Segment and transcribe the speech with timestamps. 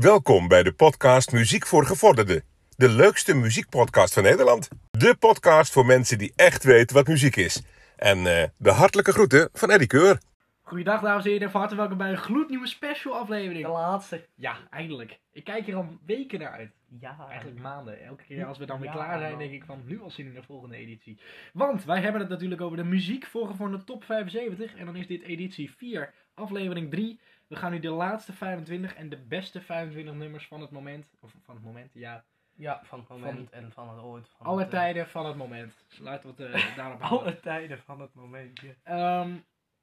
[0.00, 2.42] Welkom bij de podcast Muziek voor Gevorderden.
[2.76, 4.68] De leukste muziekpodcast van Nederland.
[4.90, 7.62] De podcast voor mensen die echt weten wat muziek is.
[7.96, 10.18] En eh, de hartelijke groeten van Eddie Keur.
[10.60, 13.64] Goeiedag dames en heren, van harte welkom bij een gloednieuwe special aflevering.
[13.64, 14.26] De laatste.
[14.34, 15.20] Ja, eindelijk.
[15.32, 16.70] Ik kijk hier al weken naar uit.
[17.00, 18.04] Ja, Eigenlijk maanden.
[18.04, 19.38] Elke keer als we dan weer Ja, klaar zijn, man.
[19.38, 21.20] denk ik van nu al zin in de volgende editie.
[21.52, 24.74] Want wij hebben het natuurlijk over de muziek volgen voor de top 75.
[24.74, 27.20] En dan is dit editie 4, aflevering 3.
[27.50, 31.10] We gaan nu de laatste 25 en de beste 25 nummers van het moment.
[31.20, 32.24] Of van het moment, ja.
[32.54, 34.28] ja, van het moment en van het ooit.
[34.36, 35.84] Van Alle het, eh, tijden van het moment.
[35.98, 37.26] Laten we het eh, daarop houden.
[37.32, 38.60] Alle tijden van het moment.
[38.60, 38.72] Ja.
[38.82, 39.36] Ehm,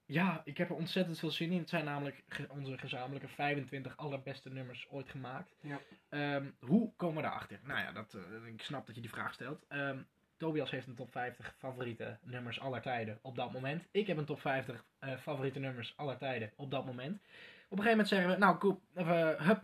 [0.05, 1.57] ja, ik heb er ontzettend veel zin in.
[1.59, 5.55] Het zijn namelijk ge- onze gezamenlijke 25 allerbeste nummers ooit gemaakt.
[5.61, 5.79] Ja.
[6.09, 7.59] Ehm, hoe komen we daarachter?
[7.63, 9.65] Nou ja, dat, eh, ik snap dat je die vraag stelt.
[9.67, 9.97] Ehm,
[10.37, 13.87] Tobias heeft een top 50 favoriete nummers aller tijden op dat moment.
[13.91, 17.21] Ik heb een top 50 eh, favoriete nummers aller tijden op dat moment.
[17.69, 19.63] Op een gegeven moment zeggen we, nou, koop, of, eh, hup,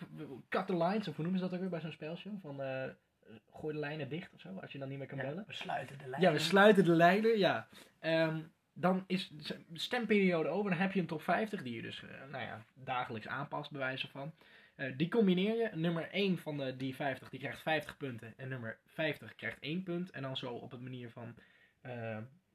[0.49, 2.29] cut the lines, of hoe noemen ze dat ook weer bij zo'n spelsje?
[2.41, 2.89] Van, eh,
[3.53, 5.43] gooi de lijnen dicht of zo, als je dan niet meer kan Ja, bellen.
[5.47, 6.21] we sluiten de lijn.
[6.21, 7.67] Ja, we sluiten de lijnen, ja.
[7.99, 8.41] Ehm,
[8.73, 10.69] dan is de stemperiode over.
[10.71, 13.79] Dan heb je een top 50 die je dus eh, nou ja, dagelijks aanpast, bij
[13.79, 14.33] wijze van.
[14.97, 15.69] Die combineer je.
[15.73, 18.33] Nummer 1 van de, die 50 die krijgt 50 punten.
[18.37, 20.11] En nummer 50 krijgt 1 punt.
[20.11, 21.35] En dan zo op het manier van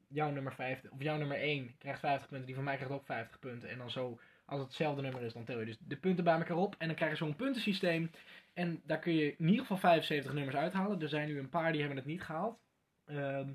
[0.09, 2.47] jouw nummer 50, of jouw nummer 1 krijgt 50 punten.
[2.47, 3.69] Die van mij krijgt ook 50 punten.
[3.69, 6.35] En dan zo, als het hetzelfde nummer is, dan tel je dus de punten bij
[6.35, 6.75] elkaar op.
[6.79, 8.11] En dan krijg je zo'n puntensysteem.
[8.55, 11.03] En daar kun je in ieder geval 75 nummers uithalen.
[11.03, 12.59] Er zijn nu een paar die hebben het niet gehaald.
[13.05, 13.49] Ehm,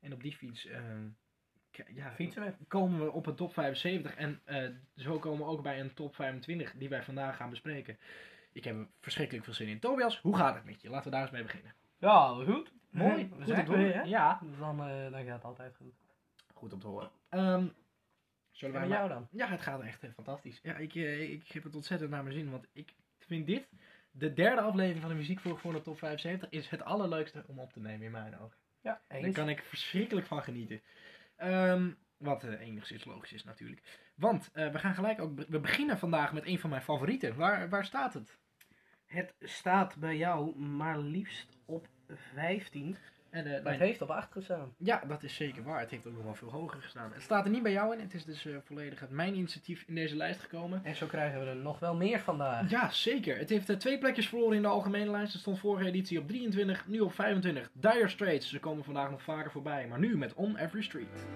[0.00, 1.06] en op die fiets ehm,
[1.94, 2.54] ja, we.
[2.68, 4.14] komen we op een top 75.
[4.14, 7.98] En eh, zo komen we ook bij een top 25 die wij vandaag gaan bespreken.
[8.52, 9.78] Ik heb er verschrikkelijk veel zin in.
[9.78, 10.90] Tobias, hoe gaat het met je?
[10.90, 11.74] Laten we daar eens mee beginnen.
[11.98, 12.72] Ja, goed.
[12.90, 13.28] Mooi.
[13.28, 14.02] We Goed zijn weer, hè?
[14.02, 14.40] Ja.
[14.58, 15.94] Dan, eh, dan gaat het altijd goed.
[16.54, 17.10] Goed om te horen.
[17.28, 17.66] Ehm,
[18.56, 19.38] zullen En wij met maar- jou dan?
[19.38, 20.58] Ja, het gaat echt eh, fantastisch.
[20.62, 22.50] Ja, ik, eh, ik heb het ontzettend naar mijn zin.
[22.50, 23.68] Want ik vind dit,
[24.10, 27.72] de derde aflevering van de Muziek voor, de top 75, is het allerleukste om op
[27.72, 28.56] te nemen in mijn ogen.
[28.80, 29.34] Ja, Daar eens.
[29.34, 30.80] kan ik verschrikkelijk van genieten.
[31.36, 33.82] Ehm, wat eh, enigszins logisch is natuurlijk.
[34.14, 35.34] Want eh, we gaan gelijk ook.
[35.34, 37.34] be- We beginnen vandaag met een van mijn favorieten.
[37.36, 38.38] Waar, waar staat het?
[39.06, 41.86] Het staat bij jou maar liefst op
[42.32, 42.96] 15.
[43.36, 44.72] En, eh, Maar mijn- het heeft op 8 gestaan.
[44.78, 45.80] Ja, dat is zeker waar.
[45.80, 47.10] Het heeft ook nog wel veel hoger gestaan.
[47.12, 48.00] Het staat er niet bij jou in.
[48.00, 50.80] Het is dus eh, volledig uit mijn initiatief in deze lijst gekomen.
[50.84, 52.70] En zo krijgen we er nog wel meer vandaag.
[52.70, 53.38] Ja, zeker.
[53.38, 55.32] Het heeft eh, twee plekjes verloren in de algemene lijst.
[55.32, 57.70] Het stond vorige editie op 23, nu op 25.
[57.72, 59.86] Dire Straits, ze komen vandaag nog vaker voorbij.
[59.86, 61.26] Maar nu met On Every Street.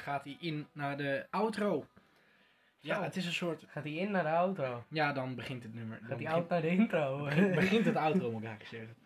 [0.00, 1.86] Gaat hij in naar de outro.
[2.78, 3.02] Ja, Zo.
[3.02, 3.64] het is een soort...
[3.68, 4.84] Gaat hij in naar de auto?
[4.88, 5.98] Ja, dan begint het nummer.
[5.98, 7.18] Gaat hij begint, out naar de intro?
[7.24, 8.96] begint, begint het outro, moet ik eigenlijk zeggen.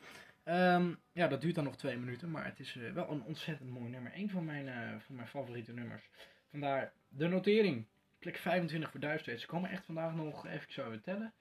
[0.45, 3.71] Ehm, ja, dat duurt dan nog twee minuten, maar het is eh, wel een ontzettend
[3.71, 4.13] mooi nummer.
[4.15, 6.11] Een van mijn, eh, van mijn favoriete nummers.
[6.51, 7.87] Vandaar de notering.
[8.19, 9.41] Plek 25 voor Duitsland.
[9.41, 11.33] Ze komen echt vandaag nog, even zo tellen.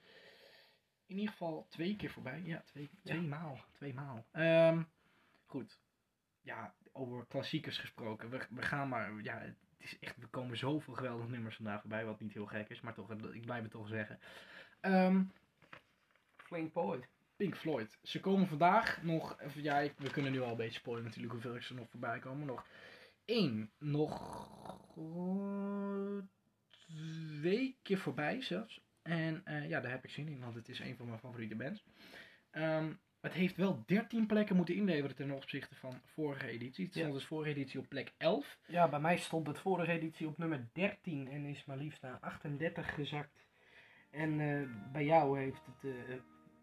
[1.06, 2.42] In ieder geval twee keer voorbij.
[2.44, 3.58] Ja, twee, twee maal.
[3.72, 4.24] Twee maal.
[4.32, 4.82] Ehm,
[5.46, 5.78] goed.
[6.42, 8.30] Ja, over klassiekers gesproken.
[8.30, 12.04] We, we gaan maar, ja, het is echt, we komen zoveel geweldige nummers vandaag voorbij,
[12.04, 14.18] wat niet heel gek is, maar toch, ik blijf het toch zeggen.
[14.80, 15.24] Ehm,
[16.36, 17.08] Flink Point.
[17.36, 17.98] Pink Floyd.
[18.02, 21.62] Ze komen vandaag nog, ja, ik- we kunnen nu al een beetje spoilen natuurlijk hoeveel
[21.62, 22.46] ze nog voorbij komen.
[22.46, 22.66] Nog
[23.24, 24.12] één, nog
[27.38, 28.80] twee keer voorbij zelfs.
[29.02, 31.56] En eh, ja, daar heb ik zin in, want het is een van mijn favoriete
[31.56, 31.84] bands.
[33.24, 36.84] Het heeft wel 13 plekken moeten inleveren ten opzichte van vorige editie.
[36.84, 37.00] Het Ja.
[37.00, 38.58] stond dus vorige editie op plek 11.
[38.66, 42.18] Ja, bij mij stond het vorige editie op nummer 13 en is maar liefst naar
[42.20, 43.46] 38 gezakt.
[44.10, 44.62] En eh,
[44.92, 46.14] bij jou heeft het eh,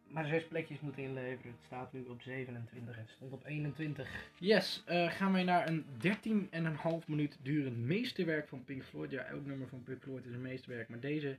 [0.08, 1.52] maar zes plekjes moeten inleveren.
[1.52, 4.30] Het staat nu op 27 en stond op 21.
[4.40, 9.12] Yes, eh, gaan wij naar een 13,5 minuut durend meesterwerk van Pink Floyd.
[9.12, 11.38] Ja, elk nummer van Pink Floyd is een meesterwerk, maar deze,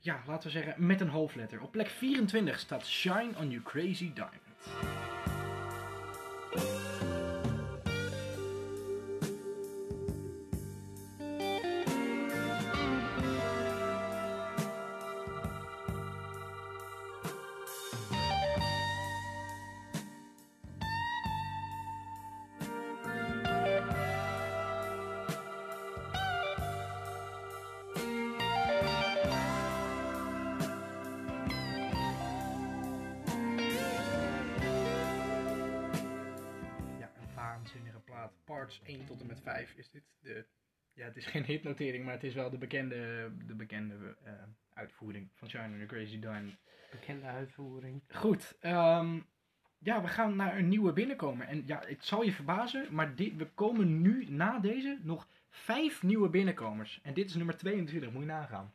[0.00, 1.60] ja, laten we zeggen, met een hoofdletter.
[1.62, 4.40] Op plek 24 staat Shine on You Crazy Diamond.
[4.64, 4.84] Thank
[7.02, 7.11] you.
[41.02, 44.32] Ja, het is geen hitnotering, maar het is wel de bekende, de bekende eh,
[44.72, 46.56] uitvoering van Shine the Crazy Diamond.
[46.90, 48.02] Bekende uitvoering.
[48.08, 49.20] Goed, ehm,
[49.78, 51.46] ja, we gaan naar een nieuwe binnenkomer.
[51.46, 56.02] En ja, het zal je verbazen, maar dit, we komen nu na deze nog vijf
[56.02, 57.00] nieuwe binnenkomers.
[57.02, 58.72] En dit is nummer 22, moet je nagaan.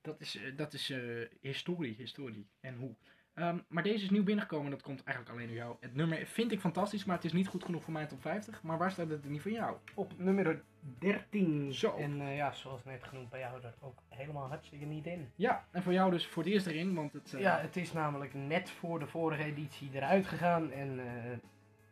[0.00, 1.00] Dat is, eh, dat is eh,
[1.40, 2.46] historie, historie.
[2.60, 2.94] En hoe.
[3.34, 5.76] Ehm, maar deze is nieuw binnengekomen, dat komt eigenlijk alleen door jou.
[5.80, 8.62] Het nummer vind ik fantastisch, maar het is niet goed genoeg voor mijn top 50.
[8.62, 9.76] Maar waar staat het niet van jou?
[9.94, 10.62] Op nummer
[10.98, 11.72] 13.
[11.74, 11.96] Zo.
[11.96, 15.30] En eh, ja, zoals net genoemd bij jou er ook helemaal hartstikke niet in.
[15.34, 17.34] Ja, en voor jou dus voor het eerst erin, want het...
[17.34, 21.38] eh, Ja, het is namelijk net voor de vorige editie eruit gegaan en eh,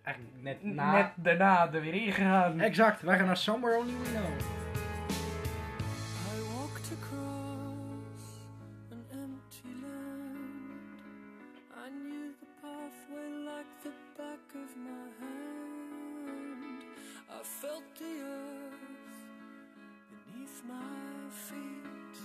[0.03, 0.93] eigenlijk net na...
[0.93, 2.61] net daarna er weer ingegaan.
[2.61, 4.92] Exact, wij gaan naar Somewhere Only We Know.
[11.85, 16.85] I knew the pathway like the back of my hand.
[17.29, 19.19] I felt the earth
[20.11, 22.19] beneath my feet.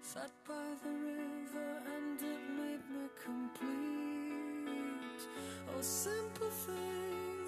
[0.00, 4.74] Sat by the river and it made me complete.
[5.68, 7.46] Oh, simple thing,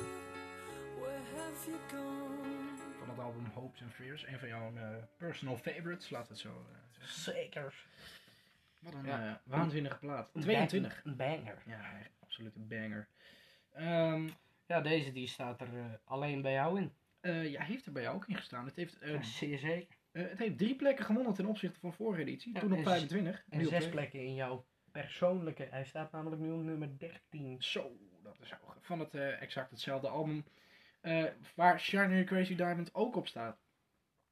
[1.01, 2.79] where have you gone?
[2.99, 4.83] Van het album Hopes and Fears, een van jouw eh,
[5.17, 7.35] personal favorites, laten we het zo zeggen.
[7.35, 7.75] Zeker.
[8.79, 9.29] Wat een Ja.
[9.29, 10.31] eh, waanzinnige plaat.
[10.35, 11.01] Een 22.
[11.05, 11.63] Een banger.
[11.67, 11.81] Ja,
[12.21, 13.09] absoluut een banger.
[13.73, 14.29] Ehm,
[14.67, 16.93] Ja, deze die staat er eh, alleen bij jou in.
[17.21, 18.65] eh, ja, heeft er bij jou ook in gestaan.
[18.67, 19.97] Het heeft, eh, Ja, zeer zeker.
[20.13, 22.55] eh, het heeft drie plekken gewonnen ten opzichte van vorige editie.
[22.55, 23.45] Ja, Toen op en 25.
[23.49, 23.89] En zes twee.
[23.91, 25.67] plekken in jouw persoonlijke.
[25.71, 27.63] Hij staat namelijk nu op nummer 13.
[27.63, 30.45] Zo, dat is ook van het eh, exact hetzelfde album.
[31.01, 33.59] eh, waar Shiny Crazy Diamond ook op staat.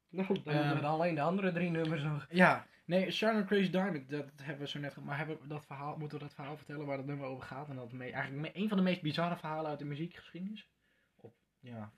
[0.09, 0.63] Nou, dan Ehm.
[0.63, 2.25] hebben we alleen de andere drie nummers nog.
[2.29, 5.97] Ja, nee, Shine Crazy Diamond, dat hebben we zo net Maar hebben we dat verhaal,
[5.97, 7.69] moeten we dat verhaal vertellen waar dat nummer over gaat?
[7.69, 10.69] En dat me, eigenlijk een van de meest bizarre verhalen uit de muziekgeschiedenis.
[11.15, 11.93] Op, ja,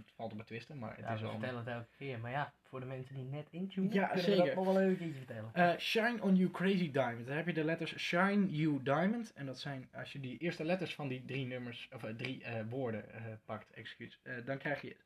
[0.00, 1.32] het valt op twisten, maar het Ja, is we al...
[1.32, 2.18] vertellen het elke keer.
[2.18, 4.46] Maar ja, voor de mensen die net intunen, Ja, kunnen we zeker.
[4.46, 5.50] dat nog wel even iets vertellen.
[5.52, 7.26] Eh, Shine on You Crazy Diamond.
[7.26, 9.32] Dan heb je de letters Shine You Diamond.
[9.32, 12.44] En dat zijn, als je die eerste letters van die drie nummers, of eh, drie
[12.44, 13.04] eh, woorden
[13.44, 14.20] pakt, excuus.
[14.44, 14.96] dan krijg je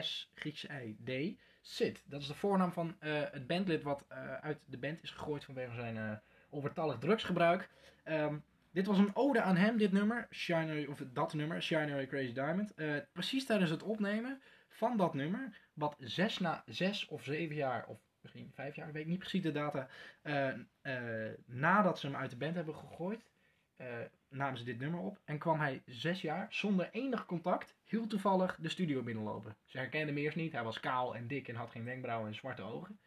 [0.00, 2.02] S, Grieks I, D, Sid.
[2.06, 4.04] Dat is de voornaam van het bandlid wat
[4.40, 7.68] uit de band is gegooid vanwege zijn overtallig drugsgebruik.
[8.04, 8.36] Ehm,
[8.70, 10.26] dit was een ode aan hem, dit nummer.
[10.30, 12.74] Shine, of dat nummer, Shine on You Crazy Diamond.
[12.74, 17.86] Eh, precies tijdens het opnemen van dat nummer, wat zes na zes of zeven jaar,
[17.86, 19.88] of misschien vijf jaar, ik weet niet precies de data,
[20.22, 20.48] eh,
[20.80, 23.28] eh, nadat ze hem uit de band hebben gegooid,
[24.28, 28.56] namen ze dit nummer op en kwam hij zes jaar zonder enig contact, heel toevallig
[28.60, 29.56] de studio binnenlopen.
[29.64, 32.34] Ze herkenden hem eerst niet, hij was kaal en dik en had geen wenkbrauwen en
[32.34, 33.00] zwarte ogen.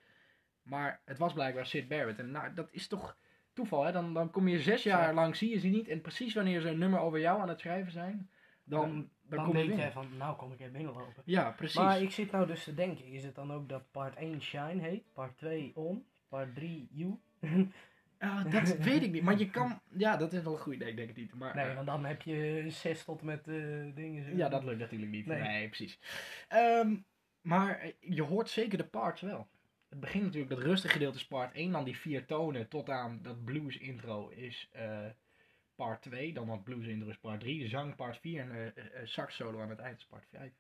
[0.64, 2.20] Maar het was blijkbaar Sid Barrett.
[2.20, 3.18] En nou, dat is toch
[3.54, 3.92] toeval, hè?
[3.92, 5.14] Dan, dan kom je zes jaar Ja.
[5.14, 5.88] lang, zie je ze niet.
[5.88, 8.30] En precies wanneer ze een nummer over jou aan het schrijven zijn,
[8.64, 9.78] dan, dan, Dan, kom je denk binnen.
[9.86, 11.22] jij van, nou kom ik even binnenlopen.
[11.26, 11.80] Ja, precies.
[11.80, 14.82] Maar ik zit nou dus te denken, is het dan ook dat part 1 Shine
[14.82, 17.20] heet, part 2 On, part 3 You?
[18.18, 19.24] Ah, dat weet ik niet.
[19.24, 19.80] Maar je kan...
[19.98, 21.34] Ja, dat is wel een goed idee, ik denk het niet.
[21.34, 23.54] Maar, Nee, want dan heb je 6 tot met eh,
[23.96, 24.24] dingen.
[24.24, 24.36] zo.
[24.36, 25.26] ja, dat lukt natuurlijk niet.
[25.26, 25.68] Nee, Nee.
[25.68, 26.00] precies.
[26.48, 26.96] Ehm,
[27.42, 29.48] maar je hoort zeker de parts wel.
[29.94, 31.72] Het begint natuurlijk, dat rustige gedeelte is part 1.
[31.72, 35.06] Dan die vier tonen tot aan dat blues intro is eh,
[35.76, 36.34] part 2.
[36.34, 37.60] Dan dat blues intro is part 3.
[37.60, 40.52] De zang part 4 en eh, sax solo aan het eind is part 5.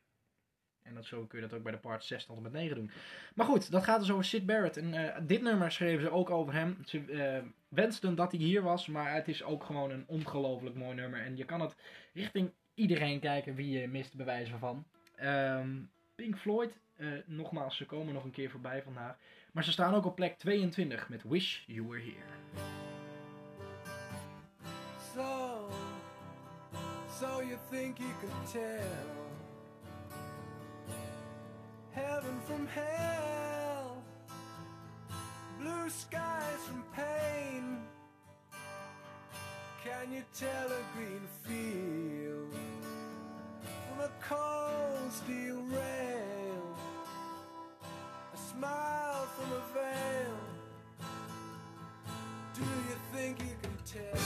[0.81, 2.75] En dat zo kun je dat ook bij de part 6 tot en met 9
[2.75, 2.91] doen.
[3.35, 4.77] Maar goed, dat gaat dus over Sid Barrett.
[4.77, 6.77] En dit nummer schreven ze ook over hem.
[6.85, 11.21] Ze wensten dat hij hier was, maar het is ook gewoon een ongelooflijk mooi nummer.
[11.21, 11.75] En je kan het
[12.13, 14.85] richting iedereen kijken wie je mist bewijzen van.
[15.15, 15.81] Ehm,
[16.15, 19.15] Pink Floyd, eh, nogmaals, ze komen nog een keer voorbij vandaag.
[19.51, 22.33] Maar ze staan ook op plek 22 met Wish You Were Here.
[25.13, 25.69] So,
[27.19, 29.21] so you think you can tell
[31.89, 34.01] heaven from hell,
[35.59, 37.77] blue skies from pain?
[39.83, 42.55] Can you tell a green field
[43.87, 46.02] from a cold steel rail?
[48.63, 50.35] A smile from a veil.
[52.53, 54.19] Do you think you can tell?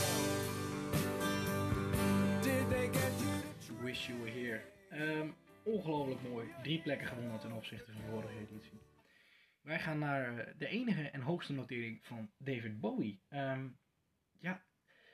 [2.42, 3.84] Did they get you to?
[3.84, 4.62] Wish You Were Here.
[4.90, 5.30] Ehm,
[5.64, 6.48] ongelooflijk mooi.
[6.64, 8.82] Drie plekken gewonnen ten opzichte van de vorige editie.
[9.62, 13.20] Wij gaan naar eh, de enige en hoogste notering van David Bowie.
[13.30, 13.68] Ehm,
[14.40, 14.64] ja,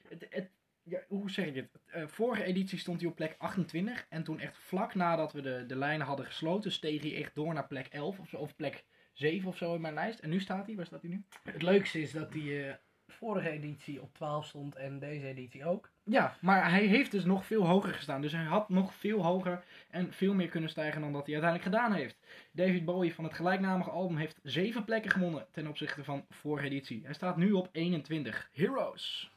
[0.10, 0.50] het, het,
[0.84, 1.70] ja, hoe zeg ik dit?
[1.86, 4.06] Eh, vorige editie stond hij op plek 28.
[4.10, 7.54] En toen echt vlak nadat we de, de lijnen hadden gesloten, steeg hij echt door
[7.54, 10.20] naar plek 11 of, zo, of plek 7 of zo in mijn lijst.
[10.20, 11.24] En nu staat hij, waar staat hij nu?
[11.44, 12.76] Het leukste is dat hij eh,
[13.08, 15.92] vorige editie op 12 stond en deze editie ook.
[16.04, 18.22] Ja, maar hij heeft dus nog veel hoger gestaan.
[18.22, 21.76] Dus hij had nog veel hoger en veel meer kunnen stijgen dan dat hij uiteindelijk
[21.76, 22.18] gedaan heeft.
[22.52, 27.02] David Bowie van het gelijknamige album heeft zeven plekken gewonnen ten opzichte van vorige editie.
[27.04, 28.50] Hij staat nu op 21.
[28.54, 29.32] Heroes.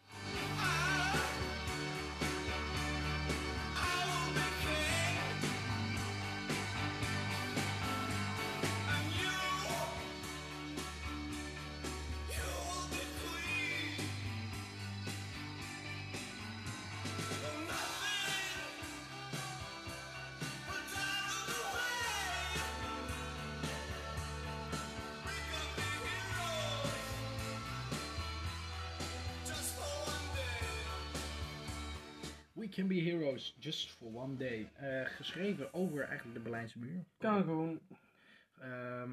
[32.77, 34.69] Can be heroes just for one day.
[34.75, 37.05] Eh, geschreven over eigenlijk de Berlijnse muur.
[37.19, 37.81] Kan gewoon.
[38.61, 39.11] Ehm,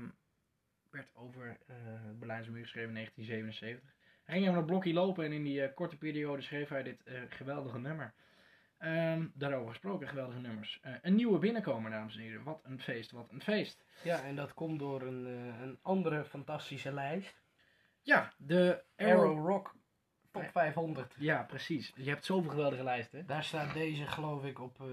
[0.90, 1.76] werd over eh,
[2.08, 3.96] de Berlijnse muur geschreven in 1977.
[4.24, 7.04] Hij ging even een blokje lopen en in die eh, korte periode schreef hij dit
[7.30, 8.14] geweldige nummer.
[8.78, 10.80] Ehm, daarover gesproken, geweldige nummers.
[11.02, 12.44] Een nieuwe binnenkomer, dames en heren.
[12.44, 13.86] Wat een feest, wat een feest.
[14.04, 15.26] Ja, en dat komt door een,
[15.62, 17.42] een andere fantastische lijst.
[18.02, 19.20] Ja, de Arrow...
[19.20, 19.76] Arrow Rock
[20.34, 21.16] Top 500.
[21.18, 21.94] Ja, precies.
[21.96, 23.26] Je hebt zoveel geweldige lijsten.
[23.26, 24.88] Daar staat deze geloof ik op, eh,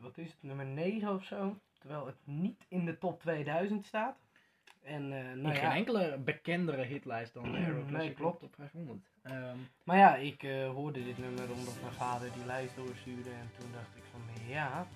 [0.00, 1.58] wat is het, nummer 9 of zo.
[1.78, 4.16] Terwijl het niet in de top 2000 staat.
[4.82, 8.40] En eh, nou in geen ja, enkele bekendere hitlijst dan de Arrow Nee, klopt.
[8.40, 8.98] Top 500.
[9.22, 13.30] Ehm, maar ja, ik eh, hoorde dit nummer omdat mijn vader die lijst doorstuurde.
[13.30, 14.86] En toen dacht ik van, ja,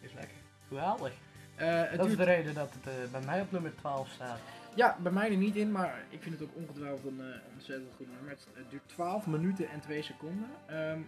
[0.00, 0.36] is lekker.
[0.68, 1.12] geweldig.
[1.54, 4.40] Het dat is de reden dat het bij mij op nummer 12 staat.
[4.74, 7.94] Ja, bij mij er niet in, maar ik vind het ook ongetwijfeld een eh, ontzettend
[7.94, 8.30] goed nummer.
[8.30, 10.48] Het, duurt 12 minuten en 2 seconden.
[10.66, 11.00] Ehm,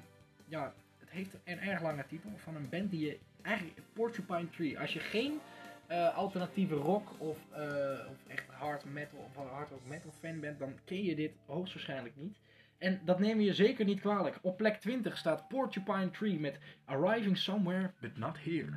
[0.47, 4.79] ja, het heeft een erg lange titel van een band die je eigenlijk Porcupine Tree.
[4.79, 5.41] Als je geen
[5.87, 7.63] eh, alternatieve rock of, eh,
[8.11, 12.17] of echt hard metal of hard rock metal fan bent, dan ken je dit hoogstwaarschijnlijk
[12.17, 12.37] niet.
[12.79, 14.39] En dat neem je zeker niet kwalijk.
[14.43, 18.73] Op plek 20 staat Porcupine Tree met Arriving Somewhere But Not Here.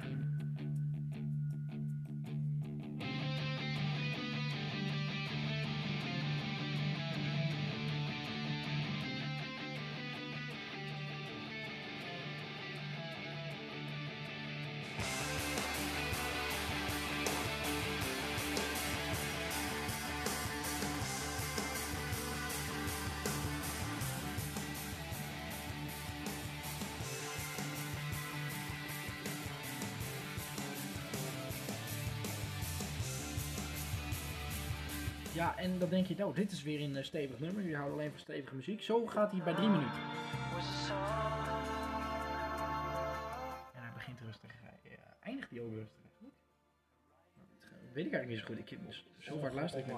[35.57, 37.61] Ja, en dan denk je, nou, dit is weer een eh, stevig nummer.
[37.61, 38.81] Jullie houden alleen van stevige muziek.
[38.81, 40.01] Zo gaat hij bij drie minuten.
[43.73, 44.51] En hij begint rustig.
[44.61, 45.95] Hij eh, eindigt hij ook rustig.
[47.59, 48.71] Dat weet ik eigenlijk niet zo goed.
[48.71, 49.95] Ik, dus, zo vaak luister ik niet.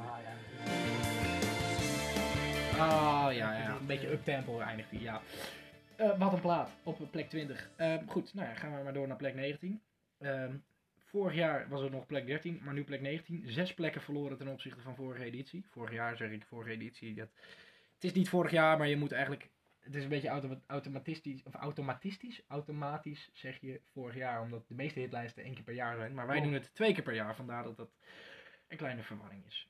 [2.78, 3.76] Ah, ja, ja.
[3.80, 5.22] Een beetje uptempo eindigt hij, ja.
[6.00, 7.70] Eh, wat een plaat op plek 20.
[7.76, 9.82] Eh, goed, nou ja, gaan we maar door naar plek 19.
[10.20, 10.56] Ehm,
[11.10, 13.44] vorig jaar was het nog plek 13, maar nu plek 19.
[13.52, 15.66] Zes plekken verloren ten opzichte van vorige editie.
[15.70, 17.16] Vorig jaar zeg ik, vorige editie.
[17.16, 17.30] Dat,
[17.94, 19.50] het is niet vorig jaar, maar je moet eigenlijk...
[19.80, 24.76] Het is een beetje automa- automatistisch, of automatistisch, automatisch zeg je vorig jaar, omdat de
[24.76, 26.14] meeste hitlijsten één keer per jaar zijn.
[26.14, 27.90] Maar wij doen het twee keer per jaar, vandaar dat dat
[28.68, 29.70] een kleine verwarring is.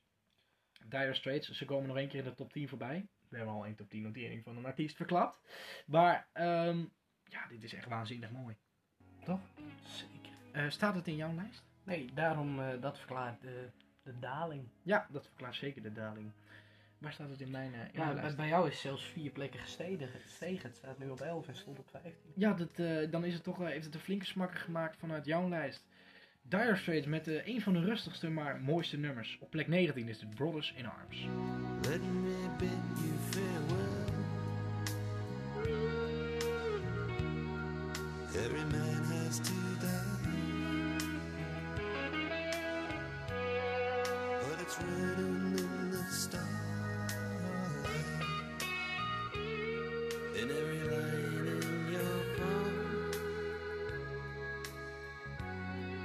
[0.84, 3.06] Dire Straits, ze komen nog één keer in de top 10 voorbij.
[3.28, 5.38] We hebben al één top 10 notering van een artiest verklapt.
[5.86, 6.84] Maar ehm,
[7.24, 8.56] ja, dit is echt waanzinnig mooi.
[9.24, 9.40] Toch?
[9.82, 10.19] Zeker.
[10.52, 11.62] Eh, staat het in jouw lijst?
[11.84, 13.68] Nee, daarom eh, dat verklaart de,
[14.02, 14.68] de daling.
[14.82, 16.30] Ja, dat verklaart zeker de daling.
[16.98, 18.36] Waar staat het in mijn, eh, in Ja, mijn bij, lijst?
[18.36, 20.08] bij jou is zelfs vier plekken gestegen.
[20.08, 20.68] gestegen.
[20.68, 22.32] Het staat nu op 11 en stond op 15.
[22.34, 25.48] Ja, dat, eh, dan is het toch, heeft het een flinke smakker gemaakt vanuit jouw
[25.48, 25.86] lijst.
[26.42, 29.38] Dire Straits met een van de rustigste, maar mooiste nummers.
[29.40, 31.26] Op plek 19 is het Brothers in Arms.
[31.88, 33.98] Let me bid you farewell.
[38.44, 39.69] Every man has to
[44.70, 46.46] it's written in the starlight.
[50.36, 53.10] In every line in your palm.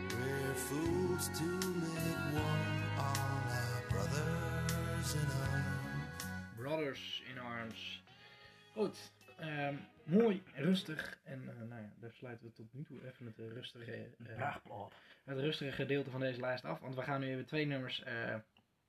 [0.10, 2.82] We're fools to make one.
[2.98, 6.24] All our brothers in arms.
[6.58, 8.02] Brothers in Arms.
[8.74, 8.98] Goed.
[9.40, 11.18] ehm, mooi, rustig.
[11.24, 14.94] En eh, nou ja, daar sluiten we tot nu toe even het, eh, rustige, Prachtplaat.
[15.24, 16.80] het rustige gedeelte van deze lijst af.
[16.80, 18.36] Want we gaan nu even twee nummers, eh,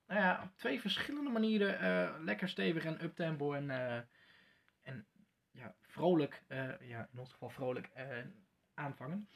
[0.06, 4.00] nou ja, op twee verschillende manieren eh, lekker stevig en uptempo en, eh,
[4.82, 5.06] en
[5.50, 7.90] ja, vrolijk, eh, ja, in ons geval vrolijk,
[8.74, 9.28] aanvangen.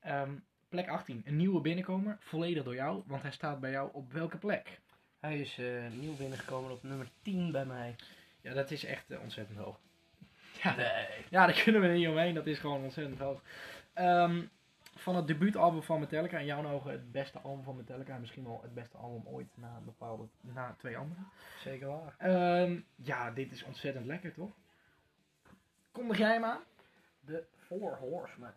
[0.00, 0.34] Ehm,
[0.68, 4.38] plek 18, een nieuwe binnenkomer, volledig door jou, want hij staat bij jou op welke
[4.38, 4.80] plek?
[5.20, 5.56] Hij is
[5.92, 7.96] nieuw binnengekomen op nummer 10 bij mij.
[8.40, 9.80] Ja, dat is echt ontzettend hoog.
[10.62, 10.74] Ja,
[11.30, 12.34] ja, daar kunnen we niet omheen.
[12.34, 13.42] Dat is gewoon ontzettend hoog.
[13.92, 14.42] Ehm,
[14.98, 18.18] van het debuutalbum van Metallica, in jouw ogen het beste album van Metallica.
[18.18, 21.20] Misschien wel het beste album ooit na, bepaalde, na twee andere.
[21.58, 22.14] Zeker waar.
[22.18, 24.50] Ehm, ja, dit is ontzettend lekker, toch?
[25.92, 26.60] Kondig jij hem aan?
[27.20, 28.54] De Four Horsemen.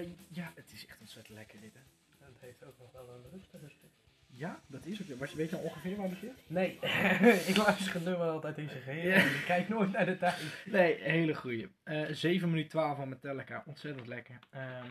[0.00, 1.80] Ja, ja, het is echt ontzettend lekker dit, hè?
[2.26, 3.90] Het heeft ook nog wel een rustige stuk.
[4.26, 5.06] Ja, dat is ook.
[5.28, 6.38] Je weet je nou ongeveer waar het begint?
[6.46, 6.72] Nee,
[7.50, 9.10] ik luister het nummer altijd in zijn geheel.
[9.10, 9.14] Ja.
[9.14, 10.42] en Ik kijk nooit naar de tijd.
[10.64, 11.68] Nee, hele goeie.
[11.82, 14.38] Eh 7 minuten 12 van Metallica, ontzettend lekker.
[14.50, 14.86] Ehm,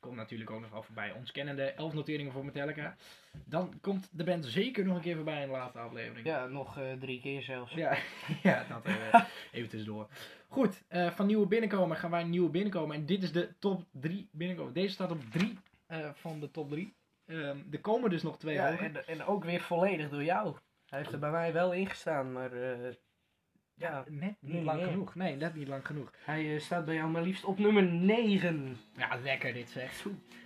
[0.00, 1.12] komt natuurlijk ook nog wel voorbij.
[1.12, 2.96] Ons kennende 11 noteringen voor Metallica.
[3.44, 6.26] Dan komt de band zeker nog een keer voorbij in de laatste aflevering.
[6.26, 7.72] Ja, nog eh, drie keer zelfs.
[7.72, 7.98] Ja,
[8.42, 9.20] ja dat eh,
[9.52, 10.08] even tussendoor.
[10.48, 12.96] Goed, eh, van nieuwe binnenkomen gaan wij een nieuwe binnenkomen.
[12.96, 14.72] En dit is de top 3 binnenkomen.
[14.72, 15.58] Deze staat op 3
[16.12, 16.96] van de top 3.
[17.26, 20.56] Ehm, er komen dus nog twee Ja, en, en ook weer volledig door jou.
[20.86, 22.50] Hij heeft er bij mij wel ingestaan, maar
[23.78, 24.88] ja, Net niet Nee, lang nee.
[24.90, 25.14] genoeg.
[25.14, 26.10] Nee, net niet lang genoeg.
[26.24, 28.76] hij eh, staat bij jou maar liefst op nummer 9.
[28.96, 30.04] Ja, lekker dit zeg.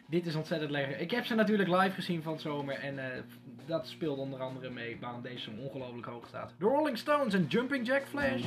[0.08, 0.98] Dit is ontzettend lekker.
[1.00, 2.74] Ik heb ze natuurlijk live gezien van het zomer.
[2.74, 3.22] En eh,
[3.66, 6.54] dat speelt onder andere mee waarom deze zo ongelooflijk hoog staat.
[6.58, 8.44] The Rolling Stones en Jumping Jack Flash.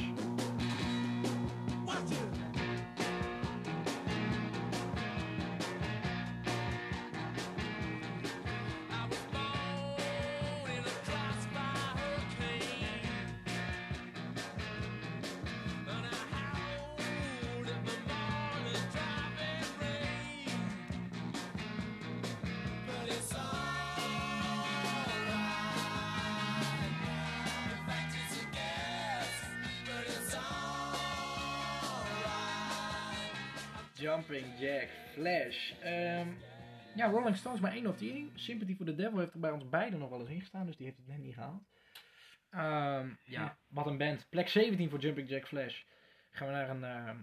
[35.26, 35.72] Flash.
[35.82, 36.28] Ehm,
[36.96, 38.32] ja, Rolling Stones maar één notering.
[38.36, 40.66] Sympathy for the Devil heeft er bij ons beiden nog wel eens ingestaan.
[40.66, 41.64] Dus die heeft het net niet gehaald.
[42.50, 44.30] Ehm, ja, wat een band.
[44.30, 45.82] Plek 17 voor Jumping Jack Flash.
[46.32, 47.18] Gaan we naar een, ehm,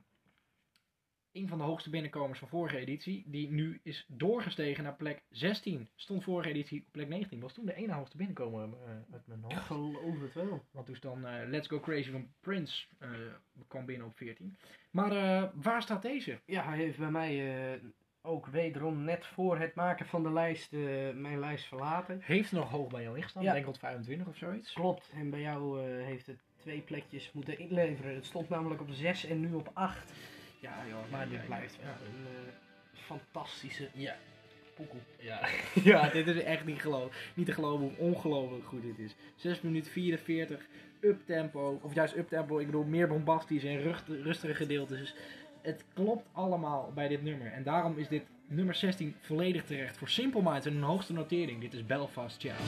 [1.33, 3.25] een van de hoogste binnenkomers van vorige editie.
[3.27, 5.88] Die nu is doorgestegen naar plek 16.
[5.95, 7.40] Stond vorige editie op plek 19.
[7.40, 9.66] Was toen de ene hoogste binnenkomer eh, uit mijn Ik hoofd.
[9.66, 10.64] geloof het wel.
[10.71, 13.11] Want toen is dan eh, Let's Go Crazy van Prince eh,
[13.68, 14.57] kwam binnen op 14.
[14.90, 16.40] Maar waar staat deze?
[16.45, 17.81] Ja, hij heeft bij mij
[18.23, 20.71] ook wederom net voor het maken van de lijst
[21.14, 22.18] mijn lijst verlaten.
[22.23, 23.42] Heeft nog hoog bij jou ingestaan?
[23.42, 23.53] Ja.
[23.53, 24.73] Denk rond 25 of zoiets?
[24.73, 28.14] Klopt, en bij jou heeft het twee plekjes moeten inleveren.
[28.14, 30.12] Het stond namelijk op 6 en nu op 8.
[30.62, 31.11] Ja, joh.
[31.11, 31.85] Maar ja, dit ja, blijft ja.
[31.85, 32.53] wel een eh,
[33.05, 34.16] fantastische Ja.
[34.75, 35.01] poekoe.
[35.18, 35.40] Ja.
[35.92, 39.14] ja, dit is echt niet, geloof, niet te geloven hoe ongelooflijk goed dit is.
[39.37, 40.66] 6 minuten 44,
[41.01, 44.98] up-tempo, of juist up-tempo, ik bedoel meer bombastisch en rucht- rustige gedeeltes.
[44.98, 45.14] Dus
[45.62, 47.53] het klopt allemaal bij dit nummer.
[47.53, 51.61] En daarom is dit nummer 16 volledig terecht voor Simple Minds en een hoogste notering.
[51.61, 52.59] Dit is Belfast Child.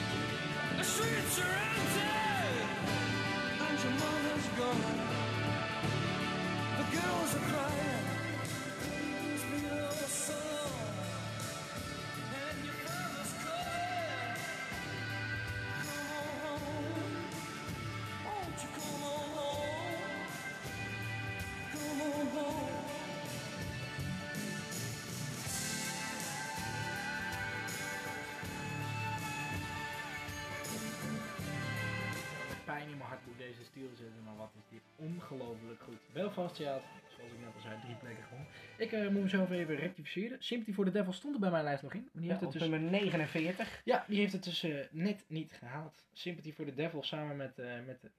[36.56, 36.82] Zoals
[37.32, 38.46] ik net al zei, drie plekken gewoon.
[38.78, 40.42] Ik eh, moet mezelf even rectificeren.
[40.42, 42.02] Sympathy for the Devil stond er bij mijn lijst nog in.
[42.12, 43.80] Maar die Ja, heeft het dus, nummer 49.
[43.84, 46.04] ja, die heeft het dus eh, net niet gehaald.
[46.12, 48.10] Sympathy for the Devil samen met, eh, met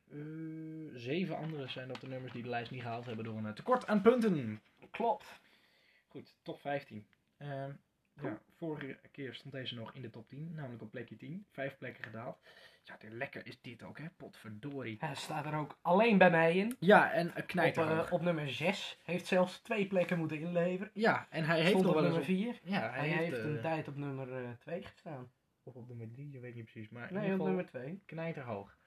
[0.93, 3.87] zeven anderen zijn dat de nummers die de lijst niet gehaald hebben door een tekort
[3.87, 4.61] aan punten.
[4.91, 5.25] Klopt.
[6.07, 7.07] Goed, top 15.
[7.37, 7.71] Ehm,
[8.21, 11.45] ja, vorige keer stond deze nog in de top 10, namelijk op plekje 10.
[11.51, 12.37] Vijf plekken gedaald.
[12.87, 14.05] Ja, lekker is dit ook, hè?
[14.17, 14.97] Potverdorie.
[14.99, 16.75] Hij staat er ook alleen bij mij in.
[16.79, 18.05] Ja, en uh, Op, knijterhoog.
[18.07, 18.97] eh, op nummer 6.
[19.03, 20.91] Heeft zelfs twee plekken moeten inleveren.
[20.93, 22.59] Ja, en hij heeft Stond nog op wel eens nummer op...
[22.63, 22.71] 4.
[22.71, 25.31] Ja, Hij, heeft eh, een tijd op nummer 2 gestaan.
[25.63, 26.89] Of op nummer 3, je weet niet precies.
[26.89, 28.01] Maar in Nee, ieder op geval nummer 2.
[28.05, 28.77] knijterhoog.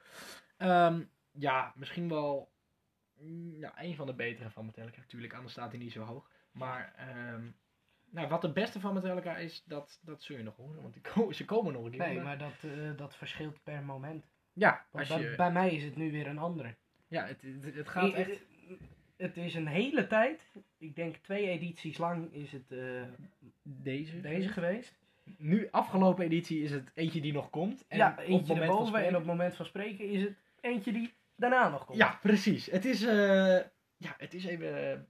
[0.57, 2.53] Ehm, ja, misschien wel
[3.21, 4.99] mm, ja, een van de betere van Metallica.
[5.01, 6.31] Natuurlijk, anders staat hij niet zo hoog.
[6.53, 7.51] Maar ehm,
[8.11, 10.83] nou, wat de beste van Metallica is, dat, dat zul je nog horen.
[10.83, 11.99] Want die ze komen nog een keer.
[12.01, 14.27] Nee, maar dat, eh, dat verschilt per moment.
[14.53, 15.37] Ja, Want als bij, je...
[15.37, 16.75] bij mij is het nu weer een andere.
[17.09, 18.43] Ja, het, het, het gaat echt...
[19.17, 20.53] Het is een hele tijd.
[20.79, 23.03] Ik denk twee edities lang is het eh,
[23.63, 24.21] Deze.
[24.21, 24.99] deze geweest.
[25.37, 27.85] Nu, afgelopen editie is het eentje die nog komt.
[27.89, 28.83] En ja, op het eentje moment van erboven.
[28.85, 31.99] En spreken- op het moment van spreken is het eentje die daarna nog komt.
[31.99, 32.67] Ja, precies.
[32.67, 33.03] Het is...
[33.03, 33.57] eh,
[33.97, 35.09] ja, het is even...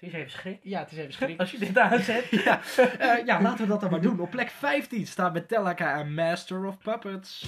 [0.00, 0.58] Het is even schrik.
[0.62, 1.40] ja, het is even schrik.
[1.40, 2.28] Als je dit aanzet.
[2.44, 4.20] ja, eh, ja, laten we dat dan maar doen.
[4.20, 7.46] Op plek 15 staat Metallica en Master of Puppets.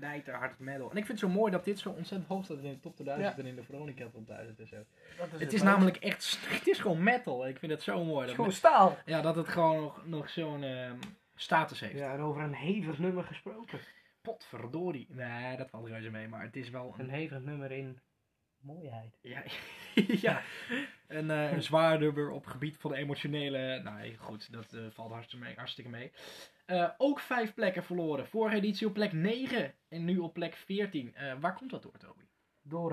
[0.00, 0.90] Lang aan knijterhard metal.
[0.90, 2.94] En ik vind het zo mooi dat dit zo ontzettend hoog staat in de top
[2.94, 3.42] 2000 Ja.
[3.42, 4.76] en in de Veronica top 1000 en zo.
[5.18, 7.48] Dat Het het is namelijk echt, het is gewoon metal.
[7.48, 8.10] Ik vind het zo mooi.
[8.12, 8.96] Het is Dat gewoon staal.
[9.04, 10.96] ja, dat het gewoon nog, nog zo'n ehm,
[11.34, 11.94] status heeft.
[11.98, 13.78] Ja, en over een hevig nummer gesproken.
[14.22, 15.06] Potverdorie.
[15.10, 17.10] Nee, dat valt reuze mee, maar het is wel Een een...
[17.10, 18.00] hevig nummer in
[18.66, 19.18] mooiheid.
[19.22, 19.42] Ja,
[20.28, 20.42] ja.
[21.08, 23.80] Een, eh, een zwaar nummer op gebied van de emotionele...
[23.82, 25.54] Nou, goed, dat eh, valt hartstikke mee.
[25.56, 26.12] Hartstikke mee.
[26.66, 28.26] Eh, ook vijf plekken verloren.
[28.26, 31.14] Vorige editie op plek 9 en nu op plek 14.
[31.14, 32.24] Eh, waar komt dat door, Toby?
[32.62, 32.92] Door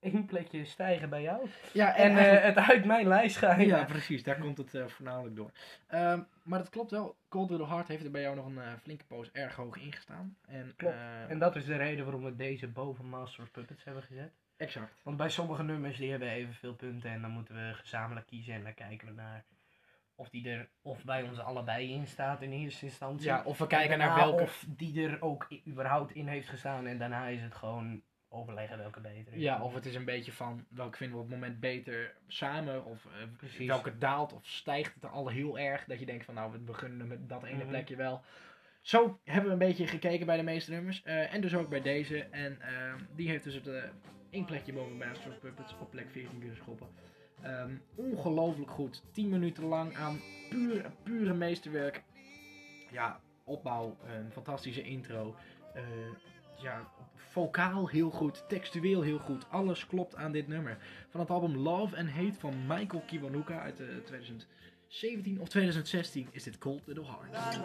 [0.00, 1.48] één plekje stijgen bij jou.
[1.72, 3.66] Ja, En het uit mijn lijst gaan.
[3.66, 4.22] Ja, precies.
[4.22, 5.50] Daar komt het voornamelijk door.
[5.86, 7.16] Ehm, maar dat klopt wel.
[7.28, 10.36] Cold Little Heart heeft er bij jou nog een flinke poos erg hoog ingestaan.
[10.46, 10.96] En, Klopt.
[11.28, 14.32] En dat is de reden waarom we deze boven Master of Puppets hebben gezet.
[14.58, 15.00] Exact.
[15.02, 18.62] Want bij sommige nummers die hebben evenveel punten en dan moeten we gezamenlijk kiezen en
[18.62, 19.44] dan kijken we naar
[20.14, 23.26] of die er of bij ons allebei in staat in eerste instantie.
[23.26, 24.42] Ja, of we En kijken naar welke...
[24.42, 29.00] Of die er ook überhaupt in heeft gestaan en daarna is het gewoon overleggen welke
[29.00, 29.40] beter is.
[29.42, 32.84] Ja, of het is een beetje van welke vinden we op het moment beter samen.
[32.84, 33.06] Of
[33.50, 35.84] eh, welke daalt of stijgt het al heel erg.
[35.84, 37.68] Dat je denkt van nou we beginnen met dat ene Mhm.
[37.68, 38.22] plekje wel.
[38.80, 41.02] Zo hebben we een beetje gekeken bij de meeste nummers.
[41.02, 42.22] eh, en dus ook bij deze.
[42.24, 43.66] En eh, die heeft dus het
[44.30, 46.86] één plekje boven Master of Puppets op plek 14 kunnen schoppen.
[47.42, 49.02] Ehm, ongelooflijk goed.
[49.12, 52.02] 10 minuten lang aan pure, pure meesterwerk.
[52.90, 55.34] Ja, opbouw, een fantastische intro.
[55.74, 55.82] Eh,
[56.62, 59.50] ja, vocaal heel goed, textueel heel goed.
[59.50, 60.78] Alles klopt aan dit nummer.
[61.08, 66.42] Van het album Love and Hate van Michael Kiwanuka uit eh, 2017 of 2016 is
[66.42, 67.58] dit Cold Little Heart.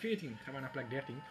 [0.00, 1.22] Plek 14, gaan we naar plek 13.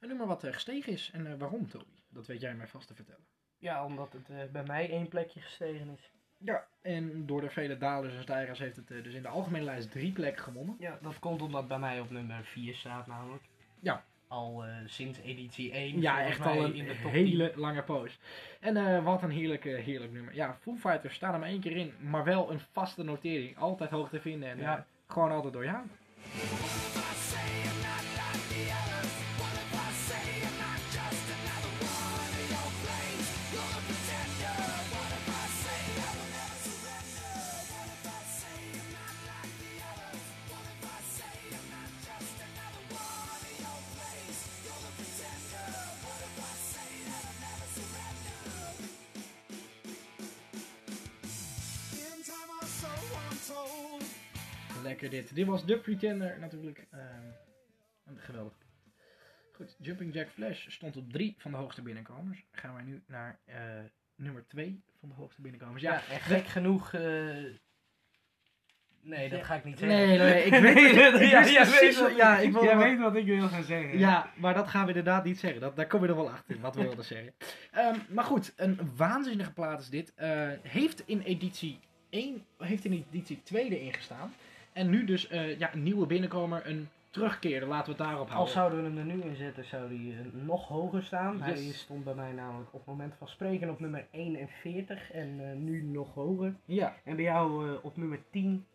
[0.00, 1.10] Een nummer wat gestegen is.
[1.12, 1.84] En eh, waarom, Toby?
[2.08, 3.24] Dat weet jij mij vast te vertellen.
[3.58, 6.12] Ja, omdat het eh, bij mij één plekje gestegen is.
[6.38, 9.64] Ja, en door de vele dalers en stijgers heeft het eh, dus in de algemene
[9.64, 10.76] lijst drie plekken gewonnen.
[10.78, 13.42] Ja, dat komt omdat bij mij op nummer 4 staat namelijk.
[13.80, 14.04] Ja.
[14.28, 16.00] Al sinds editie 1.
[16.00, 18.18] Ja, echt al een in de top hele lange poos.
[18.60, 20.34] En wat een heerlijk, heerlijk nummer.
[20.34, 23.58] Ja, Foo Fighters staan er maar één keer in, maar wel een vaste notering.
[23.58, 24.86] Altijd hoog te vinden en Ja.
[25.06, 25.90] gewoon altijd door in
[54.90, 55.34] Lekker dit.
[55.34, 56.86] Dit was The Pretender natuurlijk.
[56.90, 57.02] Ehm,
[58.06, 58.52] een geweldig.
[59.52, 62.44] Goed, Jumping Jack Flash stond op drie van de hoogste binnenkomers.
[62.52, 63.54] Gaan wij nu naar eh,
[64.16, 65.82] nummer 2 van de hoogste binnenkomers.
[65.82, 66.92] Ja, Ja, gek genoeg.
[66.92, 67.00] eh,
[69.02, 69.98] Nee, dat ga ik niet zeggen.
[69.98, 71.20] nee, nee, ik weet Nee, het.
[71.20, 73.98] Ik ja, precies weet ja, ik wilde Jij weet wat ik wil gaan zeggen.
[73.98, 75.60] Ja, maar dat gaan we inderdaad niet zeggen.
[75.60, 77.34] Dat, daar kom je er wel achter, wat we wilden zeggen.
[77.70, 80.14] Ehm, maar goed, een waanzinnige plaat is dit.
[80.14, 81.78] Eh, heeft in editie
[82.10, 84.32] 1, heeft in editie 2 erin gestaan.
[84.72, 87.66] En nu dus eh, ja, een nieuwe binnenkomer, een terugkeer.
[87.66, 88.52] Laten we het daarop Als houden.
[88.54, 91.42] zouden we hem er nu in zetten, zou die eh, nog hoger staan.
[91.42, 95.56] Hij stond bij mij namelijk op het moment van spreken op nummer 41 en eh,
[95.56, 96.54] nu nog hoger.
[96.64, 98.66] Ja, En bij jou op nummer 10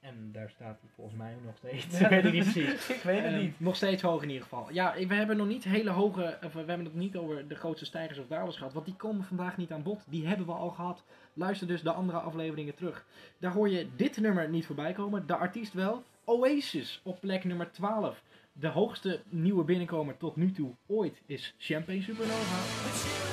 [0.00, 1.84] En daar staat hij volgens mij nog steeds.
[2.00, 2.88] ik weet het niet precies.
[2.96, 3.60] Ik weet het Ehm, niet.
[3.60, 4.72] Nog steeds hoog in ieder geval.
[4.72, 6.38] Ja, we hebben nog niet hele hoge.
[6.44, 8.72] Of we hebben het niet over de grootste stijgers of dalers gehad.
[8.72, 10.04] Want die komen vandaag niet aan bod.
[10.08, 11.04] Die hebben we al gehad.
[11.34, 13.06] Luister dus de andere afleveringen terug.
[13.38, 15.26] Daar hoor je dit nummer niet voorbij komen.
[15.26, 16.04] De artiest wel.
[16.24, 18.22] Oasis op plek nummer 12.
[18.52, 23.29] De hoogste nieuwe binnenkomer tot nu toe ooit is Champagne Supernova.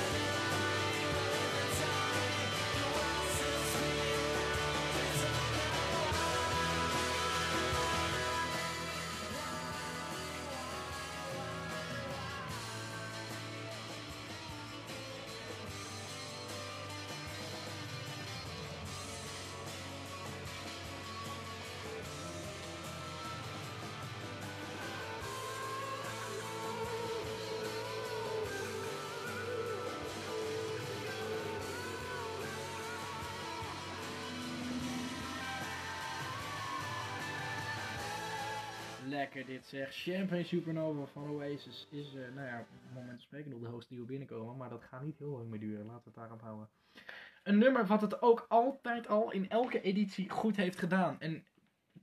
[39.08, 39.94] Lekker dit zeg.
[39.94, 44.56] Champagne Supernova van Oasis is, eh, nou ja, moment spreken nog de hoogste nieuwe binnenkomen.
[44.56, 45.86] Maar dat gaat niet heel lang meer duren.
[45.86, 46.68] Laten we het daarop houden.
[47.42, 51.20] Een nummer wat het ook altijd al in elke editie goed heeft gedaan.
[51.20, 51.46] En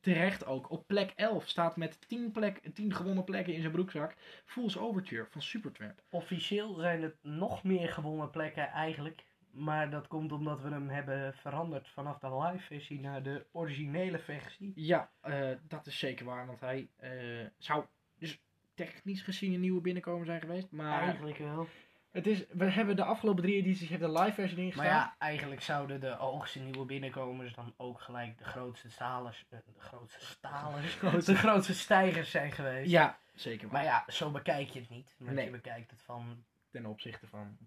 [0.02, 0.72] terecht ook.
[0.72, 4.16] Op plek 11 staat met 10, plek, 10 gewonnen plekken in zijn broekzak.
[4.46, 6.04] Fool's Overture van Supertramp.
[6.10, 9.24] Officieel zijn het nog meer gewonnen plekken eigenlijk.
[9.56, 14.20] Maar dat komt omdat we hem hebben veranderd vanaf de live versie naar de originele
[14.20, 14.72] versie.
[14.76, 16.46] Ja, eh, dat is zeker waar.
[16.46, 17.12] Want hij eh,
[17.58, 17.86] zou
[18.20, 18.40] dus
[18.74, 20.72] technisch gezien een nieuwe binnenkomer zijn geweest.
[20.72, 21.68] Maar Eigenlijk wel.
[22.12, 25.16] het is, we hebben de afgelopen drie edities heeft de live versie erin Maar ja,
[25.20, 30.26] eigenlijk zouden de hoogste nieuwe binnenkomers dan ook gelijk de grootste stalers, eh, de grootste
[30.26, 32.90] stalers, de grootste stijgers zijn geweest.
[32.90, 33.74] Ja, zeker waar.
[33.84, 35.16] Maar ja, zo bekijk je het niet.
[35.18, 35.46] Want Nee.
[35.46, 36.44] je bekijkt het van
[36.76, 37.58] Ten opzichte van.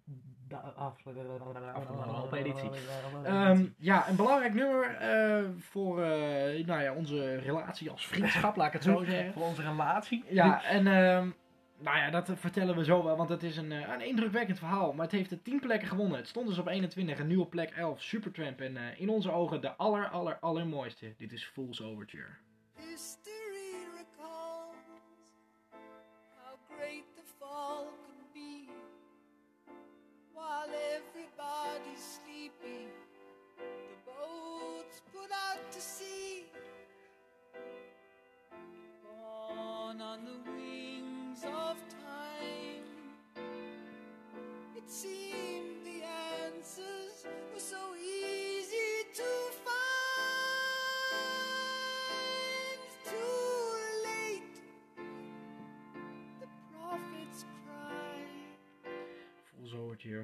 [0.48, 0.56] de
[1.72, 2.70] Afgelopen editie.
[3.24, 8.66] Ehm, ja, een belangrijk nummer eh, voor eh, nou ja, onze relatie als vriendschap, laat
[8.66, 9.32] ik het zo zeggen.
[9.32, 10.24] Voor onze relatie.
[10.28, 11.30] Ja, en ehm,
[11.78, 14.92] nou ja, dat vertellen we zo wel, want het is een, eh, een indrukwekkend verhaal.
[14.92, 16.16] Maar het heeft de 10 plekken gewonnen.
[16.16, 18.02] Het stond dus op 21 en nu op plek 11.
[18.02, 21.14] Supertramp en in onze ogen de aller, aller, allermooiste.
[21.16, 22.36] Dit is Fool's Overture.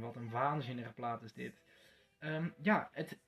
[0.00, 1.62] Wat een waanzinnige plaat is dit.
[2.18, 3.18] Ehm, ja, het,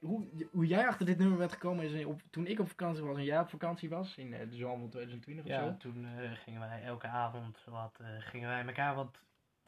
[0.00, 3.16] hoe, hoe jij achter dit nummer werd gekomen is op, toen ik op vakantie was
[3.16, 4.16] en jij op vakantie was.
[4.16, 5.76] In eh, de zomer van 2020 of zo.
[5.76, 9.20] toen eh, gingen wij elke avond wat, eh, gingen wij elkaar wat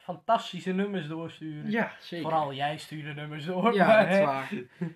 [0.05, 1.71] fantastische nummers doorsturen.
[1.71, 2.25] Ja, zeker.
[2.25, 3.73] Vooral jij stuurde nummers door.
[3.73, 4.49] Ja, maar, dat is hè, waar.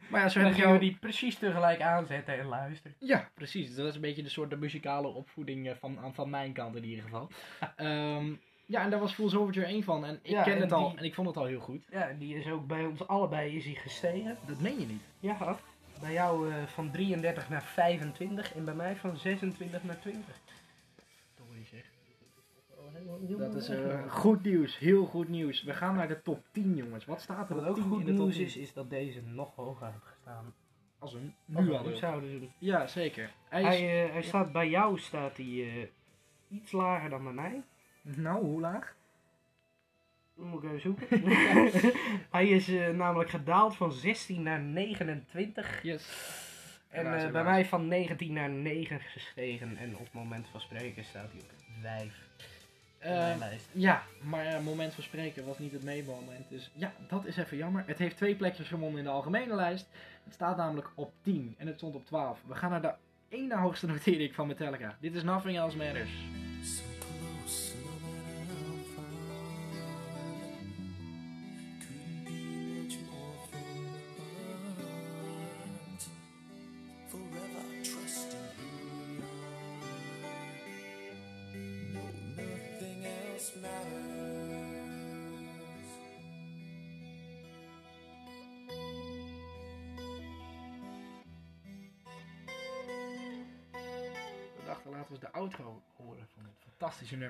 [0.10, 2.98] Maar ja, zo Dan gingen we die precies tegelijk aanzetten en luisteren.
[3.00, 3.76] Ja, precies.
[3.76, 6.84] Dat is een beetje de soort de muzikale opvoeding eh, van, van mijn kant in
[6.84, 7.30] ieder geval.
[7.76, 8.34] Ehm,
[8.70, 10.06] ja, en daar was Fool's Overture één van.
[10.06, 11.86] En ik Ja, ken en het al die- en ik vond het al heel goed.
[11.92, 14.38] Ja, die is ook bij ons allebei is hij gestegen.
[14.48, 15.02] Dat meen je niet.
[15.20, 15.58] Ja,
[16.02, 20.40] bij jou eh, van 33 naar 25 en bij mij van 26 naar 20.
[21.38, 21.86] Sorry zeg.
[23.38, 24.78] Dat is eh, goed nieuws.
[24.78, 25.64] Heel goed nieuws.
[25.64, 27.06] We gaan naar de top 10 jongens.
[27.06, 28.46] Wat staat er Wat ook 10 goed in de top nieuws 10?
[28.46, 30.54] is, is dat deze nog hoger had gestaan.
[31.00, 31.20] Als we
[31.56, 32.52] Als nu nu zouden doen.
[32.58, 33.32] Ja, zeker.
[33.50, 33.68] Hij is...
[33.68, 35.88] Hij, eh, hij staat bij jou staat hij eh,
[36.58, 37.64] iets lager dan bij mij.
[38.02, 38.96] Nou, hoe laag?
[40.36, 41.08] Moet ik even zoeken.
[42.38, 45.84] hij is eh, namelijk gedaald van 16 naar 29.
[45.84, 46.08] Yes.
[46.90, 49.78] En eh, bij mij van 19 naar 9 gestegen.
[49.78, 53.70] En op het moment van spreken staat hij op 5 in Eh, mijn lijst.
[53.72, 56.50] ja, maar moment van spreken was niet het meemoment.
[56.50, 57.84] Dus ja, dat is even jammer.
[57.88, 59.88] Het heeft twee plekjes gewonnen in de algemene lijst.
[60.24, 62.40] Het staat namelijk op 10 en het stond op 12.
[62.48, 62.94] We gaan naar de
[63.30, 64.98] ene hoogste notering van Metallica.
[65.00, 66.12] Dit is Nothing Else Matters.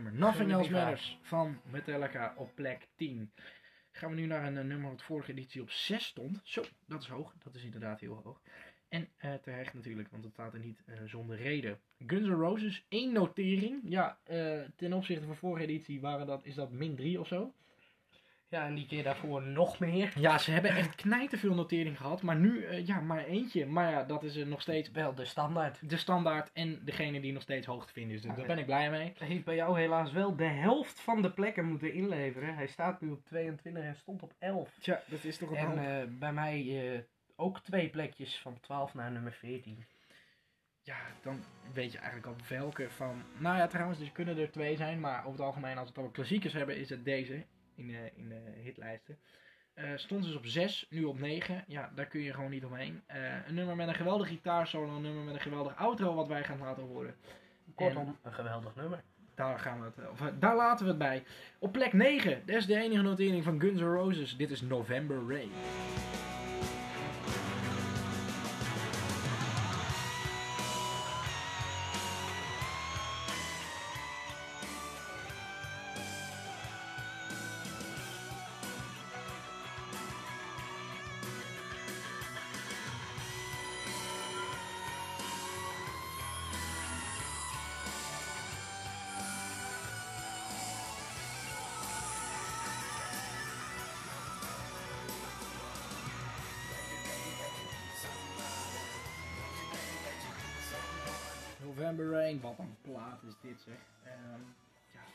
[0.04, 0.20] Nummer.
[0.20, 0.72] Nothing Else.
[0.72, 3.32] Matters van Metallica op plek 10.
[3.92, 6.40] Gaan we nu naar een eh, nummer wat vorige editie op 6 stond.
[6.44, 7.34] Zo, dat is hoog.
[7.44, 8.42] Dat is inderdaad heel hoog.
[8.90, 11.80] En eh, terecht natuurlijk, want het staat er niet eh, zonder reden.
[12.08, 13.82] Guns N' Roses, één notering.
[13.84, 14.20] Ja,
[14.76, 17.54] ten opzichte van vorige editie waren dat, is dat min 3 of zo.
[18.50, 20.14] Ja, en die keer daarvoor nog meer.
[20.16, 23.66] Ja, ze hebben echt knijterveel notering gehad, maar nu eh, ja, maar eentje.
[23.66, 25.90] Maar ja, dat is er nog steeds Wel de standaard.
[25.90, 28.22] de standaard en degene die nog steeds hoog te vinden is.
[28.22, 29.14] Dus Ja, daar ben ik blij mee.
[29.18, 32.56] Hij heeft bij jou helaas wel de helft van de plekken moeten inleveren.
[32.56, 34.78] Hij staat nu op 22 en stond op 11.
[34.80, 39.12] Tja, dat is toch een En eh, bij mij ook twee plekjes van 12 naar
[39.12, 39.86] nummer 14.
[40.82, 43.24] Ja, dan weet je eigenlijk al welke van...
[43.38, 45.00] Nou ja, trouwens, dus kunnen er twee zijn.
[45.00, 47.46] Maar over het algemeen, als we het over klassiekers hebben, is het deze
[47.80, 49.18] in de, in de hitlijsten.
[49.74, 51.64] Eh, stond dus op 6, nu op 9.
[51.68, 53.02] Ja, daar kun je gewoon niet omheen.
[53.06, 56.44] Eh, een nummer met een geweldige gitaarsolo, een nummer met een geweldig outro wat wij
[56.44, 57.16] gaan laten horen.
[57.76, 59.04] Kortom, een geweldig nummer.
[59.36, 61.24] Daar, gaan we het, of, eh, daar laten we het bij.
[61.60, 64.38] Op plek 9, dat is de enige notering van Guns N' Roses.
[64.38, 65.52] Dit is November Rain.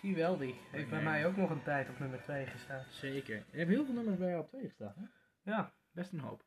[0.04, 0.54] Zie wel die.
[0.70, 2.84] Heeft bij mij ook nog een tijd op nummer 2 gestaan.
[2.90, 3.44] zeker.
[3.50, 4.94] Je hebt heel veel nummers bij jou op 2 gestaan.
[4.96, 5.04] Hè?
[5.50, 6.44] Ja, Best een hoop.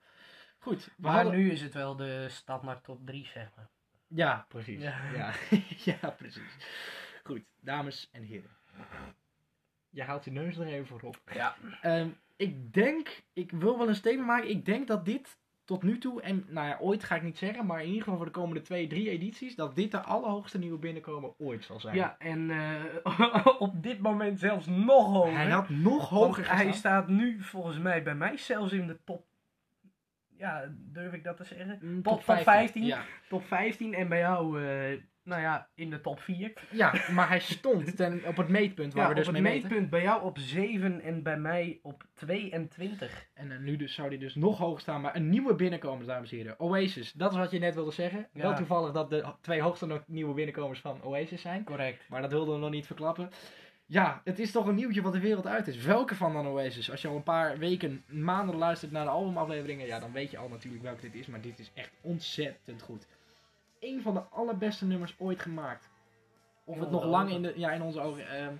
[0.59, 3.69] Goed, we maar hadden- nu is het wel de standaard top 3 zeg maar.
[4.07, 4.81] Ja, precies.
[4.81, 5.11] Ja.
[5.13, 5.33] Ja.
[6.01, 6.09] Ja.
[6.09, 6.57] precies.
[7.23, 8.57] Goed, dames en heren.
[9.89, 11.21] Je haalt je neus er even voor op.
[11.33, 11.55] Ja.
[11.81, 14.49] Ehm, ik denk, ik wil wel een statement maken.
[14.49, 15.37] Ik denk dat dit
[15.67, 18.17] tot nu toe, en nou ja, ooit ga ik niet zeggen, maar in ieder geval
[18.17, 21.95] voor de komende twee, drie edities, dat dit de allerhoogste nieuwe binnenkomen ooit zal zijn.
[21.95, 25.35] Ja, en eh, op dit moment zelfs nog hoger.
[25.37, 26.73] Hij had nog hoger hij gestaan.
[26.73, 29.25] staat nu volgens mij bij mij zelfs in de top.
[30.37, 31.79] Ja, durf ik dat te zeggen?
[31.81, 32.85] Mm, Top, top 15.
[32.85, 33.03] Ja.
[33.29, 36.53] Top 15 en bij jou, eh, nou ja, in de top 4.
[36.71, 39.53] ja, maar hij stond ten, op het meetpunt waar Ja, we dus op het mee
[39.53, 39.67] meten.
[39.69, 43.27] meetpunt bij jou op 7 en bij mij op 22.
[43.33, 45.01] En eh, nu dus zou hij dus nog hoger staan.
[45.01, 46.59] Maar een nieuwe binnenkomers, dames en heren.
[46.59, 48.27] Oasis, dat is wat je net wilde zeggen.
[48.33, 48.41] Ja.
[48.41, 51.63] Wel toevallig dat de twee hoogste nieuwe binnenkomers van Oasis zijn.
[51.63, 52.09] Correct.
[52.09, 53.29] Maar dat wilden we nog niet verklappen.
[53.89, 55.77] Ja, het is toch een nieuwtje wat de wereld uit is.
[55.77, 56.91] Welke van dan Oasis?
[56.91, 60.37] Als je al een paar weken, maanden luistert naar de albumafleveringen, ja, dan weet je
[60.37, 61.27] al natuurlijk welke dit is.
[61.27, 63.07] Maar dit is echt ontzettend goed.
[63.79, 65.89] Eén van de allerbeste nummers ooit gemaakt.
[66.63, 67.35] Of In het nog lang ogen.
[67.35, 68.29] in de, ja, in onze ogen.
[68.29, 68.55] ehm,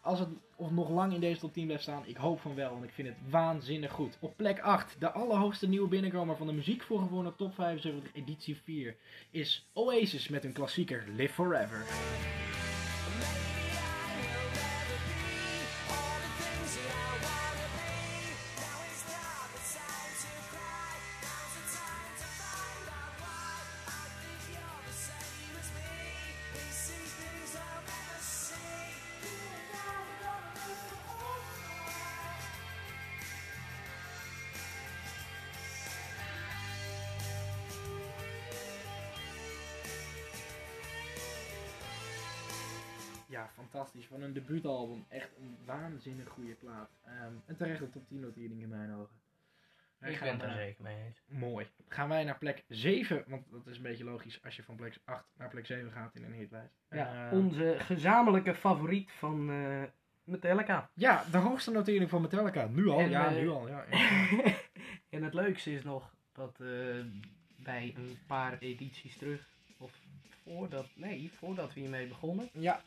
[0.00, 2.70] als het of nog lang in deze top 10 blijft staan, ik hoop van wel,
[2.70, 4.16] want ik vind het waanzinnig goed.
[4.20, 8.56] Op plek 8, de allerhoogste nieuwe binnenkomer van de muziek voor gewone top 75 editie
[8.56, 8.96] 4,
[9.30, 11.84] is Oasis met hun klassieker Live Forever.
[43.38, 44.06] Ja, fantastisch.
[44.06, 45.04] Van een debuutalbum.
[45.08, 46.90] Echt een waanzinnig goede plaat.
[47.04, 49.16] Ehm een terechte top 10 notering in mijn ogen.
[49.98, 51.22] Wij Ik ben er eh, zeker mee eens.
[51.26, 51.66] Mooi.
[51.88, 54.98] Gaan wij naar plek 7, want dat is een beetje logisch als je van plek
[55.04, 56.74] 8 naar plek 7 gaat in een hitlijst.
[56.90, 59.82] Ja, Eh, onze gezamenlijke favoriet van eh
[60.24, 60.90] Metallica.
[60.94, 62.66] ja, de hoogste notering van Metallica.
[62.66, 63.68] Nu al, En, ja, nu al.
[63.74, 63.84] Ja.
[65.08, 66.58] en het leukste is nog dat
[67.56, 69.48] bij een paar edities terug,
[69.78, 69.92] of
[70.42, 72.80] voordat, nee, voordat we hiermee begonnen, ja,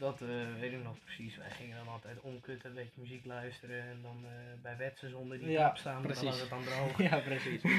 [0.00, 0.28] dat eh,
[0.60, 1.36] weet ik nog precies.
[1.36, 4.30] Wij gingen dan altijd omkutten, een beetje muziek luisteren en dan eh,
[4.62, 6.20] bij wetsen zonder die Ja, staan, precies.
[6.20, 7.02] dan was het dan droog.
[7.10, 7.62] ja, precies.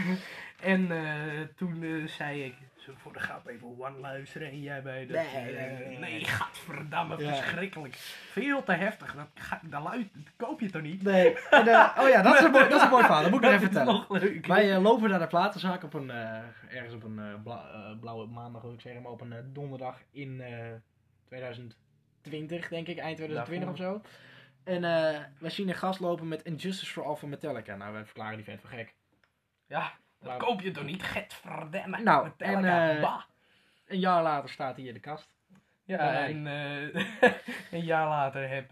[0.62, 2.54] En eh, toen zei ik,
[2.85, 4.48] we voor de grap even One luisteren?
[4.50, 5.13] En jij bij de...
[5.13, 7.35] Nee, nee, gadverdamme, Ja.
[7.35, 7.96] verschrikkelijk.
[8.31, 11.04] Veel te heftig, dat, ga, dat, luid, dat koop je toch niet?
[11.04, 13.21] Nee, en, oh ja, dat is een mooi, dat is een mooi verhaal.
[13.21, 14.06] Dat moet ik nog even vertellen.
[14.10, 14.46] leuk.
[14.46, 16.10] Wij lopen naar de platenzaak op een,
[16.69, 20.50] ergens op een bla- blauwe maandag, wil ik zeggen, maar op een donderdag in eh
[22.22, 24.02] 2020, denk ik, eind 2020 of zo.
[24.63, 27.76] En eh wij zien een gast lopen met Injustice for All van Metallica.
[27.76, 28.94] Nou, wij verklaren die vent voor gek.
[29.67, 31.04] Ja, dat Maar- koop je toch niet?
[31.04, 32.02] Gadverdamme.
[32.02, 33.22] Nou, Metallica, en, bah.
[33.88, 35.34] Een jaar later staat hij in de kast.
[35.84, 37.06] Ja, en eh,
[37.80, 38.69] een jaar later heb,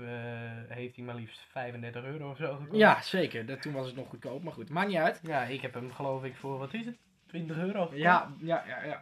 [0.70, 2.78] heeft hij maar liefst 35 euro of zo gekocht.
[2.78, 3.46] Ja, zeker.
[3.46, 4.70] Dat, toen was het nog goedkoop, maar goed.
[4.70, 5.20] Maakt niet uit.
[5.24, 6.98] Ja, ik heb hem geloof ik voor, wat is het?
[7.28, 7.90] 20 euro.
[7.94, 9.02] Ja, ja, ja, ja.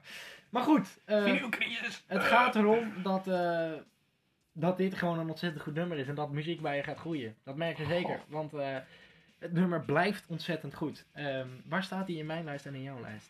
[0.49, 2.03] Maar goed, Videocrisis.
[2.07, 3.27] het gaat erom dat,
[4.59, 7.35] dat dit gewoon een ontzettend goed nummer is en dat muziek bij je gaat groeien.
[7.43, 8.77] Dat merk je zeker, want eh,
[9.39, 11.05] het nummer blijft ontzettend goed.
[11.11, 13.29] Ehm, waar staat hij in mijn lijst en in jouw lijst?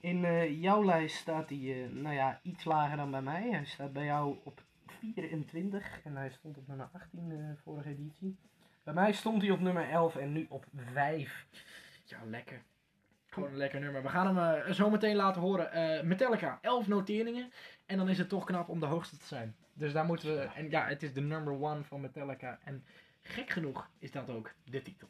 [0.00, 3.50] In eh, jouw lijst staat hij, eh, nou ja, iets lager dan bij mij.
[3.50, 8.36] Hij staat bij jou op 24 en hij stond op nummer 18 de vorige editie.
[8.82, 11.46] Bij mij stond hij op nummer 11 en nu op 5.
[12.04, 12.62] Ja, lekker.
[13.26, 14.02] Gewoon een lekker nummer.
[14.02, 16.06] We gaan hem zo meteen laten horen.
[16.06, 17.52] Metallica, 11 noteringen.
[17.86, 19.54] En dan is het toch knap om de hoogste te zijn.
[19.78, 20.40] Dus daar moeten we.
[20.40, 22.58] En ja, het is de number one van Metallica.
[22.64, 22.84] En
[23.20, 25.08] gek genoeg is dat ook de titel.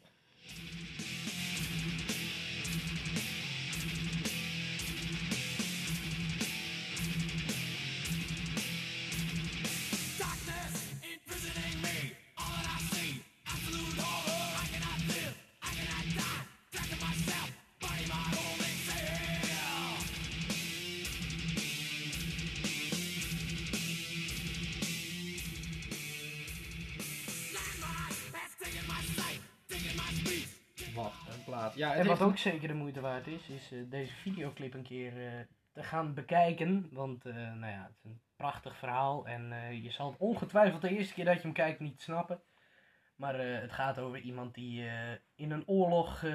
[31.75, 34.83] Ja, En wat heeft ook zeker de moeite waard is, is eh, deze videoclip een
[34.83, 35.39] keer eh,
[35.73, 36.89] te gaan bekijken.
[36.91, 39.53] Want eh, nou ja, het is een prachtig verhaal en
[39.83, 42.41] je zal het ongetwijfeld de eerste keer dat je hem kijkt niet snappen.
[43.15, 44.89] Maar het gaat over iemand die
[45.35, 46.25] in een oorlog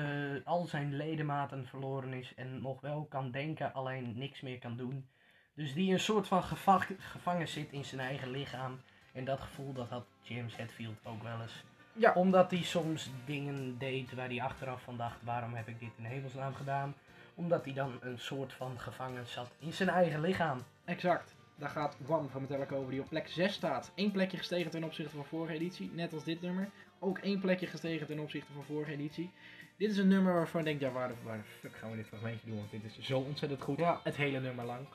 [0.45, 5.09] al zijn ledematen verloren is en nog wel kan denken, alleen niks meer kan doen.
[5.55, 8.81] Dus die een soort van geva- gevangen zit in zijn eigen lichaam.
[9.13, 11.65] En dat gevoel dat had James Hetfield ook wel eens
[11.97, 12.13] Ja.
[12.13, 16.05] omdat hij soms dingen deed waar hij achteraf van dacht, waarom heb ik dit in
[16.05, 16.95] hemelsnaam gedaan?
[17.35, 20.63] Omdat hij dan een soort van gevangen zat in zijn eigen lichaam.
[20.85, 21.35] Exact.
[21.57, 23.93] Daar gaat One van Metallica over die op plek 6 staat.
[23.95, 25.91] Eén plekje gestegen ten opzichte van vorige editie.
[25.95, 26.69] Net als dit nummer.
[26.99, 29.31] Ook één plekje gestegen ten opzichte van vorige editie.
[29.77, 31.97] Dit is een nummer waarvan ik denk, ja waar de, waar de fuck gaan we
[31.97, 32.57] dit fragmentje doen?
[32.57, 33.79] Want dit is zo ontzettend goed.
[33.79, 34.01] Ja.
[34.03, 34.87] Het hele nummer lang.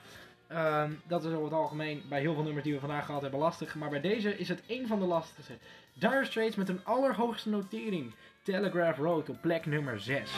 [0.48, 3.40] Ehm, dat is over het algemeen bij heel veel nummers die we vandaag gehad hebben
[3.40, 3.76] lastig.
[3.76, 5.58] Maar bij deze is het één van de lastigste.
[6.00, 8.14] Dire Straits met een allerhoogste notering.
[8.44, 10.32] Telegraph Road op plek nummer 6.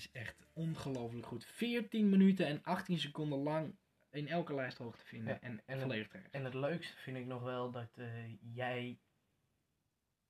[0.00, 1.44] Is echt ongelooflijk goed.
[1.44, 3.76] 14 minuten en 18 seconden lang
[4.10, 5.34] in elke lijst hoog te vinden.
[5.34, 6.30] Ja, en en het- terecht.
[6.30, 8.06] En het leukste vind ik nog wel dat eh,
[8.54, 8.98] jij,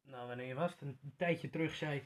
[0.02, 2.04] nou wanneer was het, een tijdje terug zei...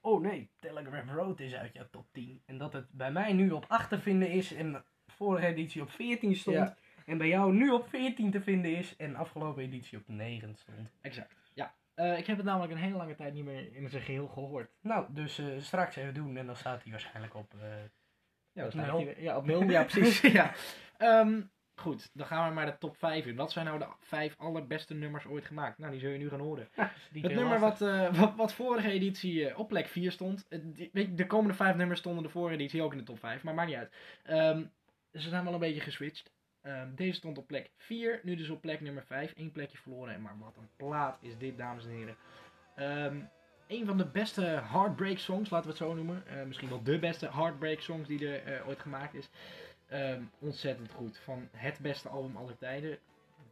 [0.00, 2.42] Oh nee, Telegraph Road is uit jouw top 10.
[2.46, 5.90] En dat het bij mij nu op 8 te vinden is en vorige editie op
[5.90, 6.56] 14 stond.
[6.56, 6.76] Ja.
[7.06, 10.90] En bij jou nu op 14 te vinden is en afgelopen editie op 9 stond.
[11.00, 11.43] Exact.
[11.94, 14.70] Eh, ik heb het namelijk een hele lange tijd niet meer in zijn geheel gehoord.
[14.80, 17.54] Nou, dus eh, straks even doen en dan staat hij waarschijnlijk op...
[17.54, 17.68] eh,
[18.52, 19.62] Ja, Op staat hij Ja, op nul.
[19.62, 20.20] Ja, precies.
[20.20, 20.52] ja.
[20.96, 21.42] Ehm,
[21.74, 23.36] goed, dan gaan we maar de top 5 in.
[23.36, 25.78] Wat zijn nou de vijf allerbeste nummers ooit gemaakt?
[25.78, 26.68] Nou, die zul je nu gaan horen.
[27.12, 27.78] Het nummer wat,
[28.16, 30.46] wat, wat vorige editie op plek 4 stond.
[30.92, 33.54] die- de komende vijf nummers stonden de vorige editie ook in de top 5, maar
[33.54, 33.94] maakt niet uit.
[34.22, 34.64] Ehm,
[35.12, 36.32] ze zijn wel een beetje geswitcht.
[36.64, 39.32] Ehm, deze stond op plek 4, nu dus op plek nummer 5.
[39.36, 40.22] Eén plekje verloren.
[40.22, 42.16] Maar wat een plaat is dit, dames en heren.
[42.74, 43.20] Ehm,
[43.66, 46.26] een van de beste heartbreak songs, laten we het zo noemen.
[46.26, 49.28] Eh, misschien wel de beste heartbreak songs die er eh, ooit gemaakt is.
[49.88, 51.18] Ehm, ontzettend goed.
[51.18, 52.98] Van het beste album aller tijden.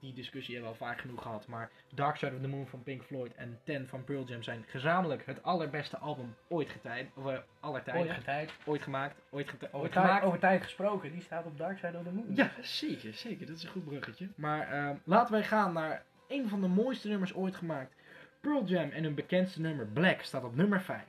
[0.03, 1.47] Die discussie hebben we al vaak genoeg gehad.
[1.47, 4.65] Maar Dark Side of the Moon van Pink Floyd en Ten van Pearl Jam zijn
[4.69, 7.11] gezamenlijk het allerbeste album ooit getijden.
[7.15, 8.03] Of eh, aller tijden.
[8.03, 8.51] Ooit getijd.
[8.65, 9.21] Ooit gemaakt.
[9.31, 10.25] Ooit, geti- Over, ooit tijd, gemaakt.
[10.25, 12.27] over tijd gesproken, die staat op Dark Side of the Moon.
[12.35, 13.47] Ja, zeker, zeker.
[13.47, 14.29] Dat is een goed bruggetje.
[14.37, 17.95] Maar ehm, laten wij gaan naar een van de mooiste nummers ooit gemaakt.
[18.41, 21.03] Pearl Jam en hun bekendste nummer Black staat op nummer 5.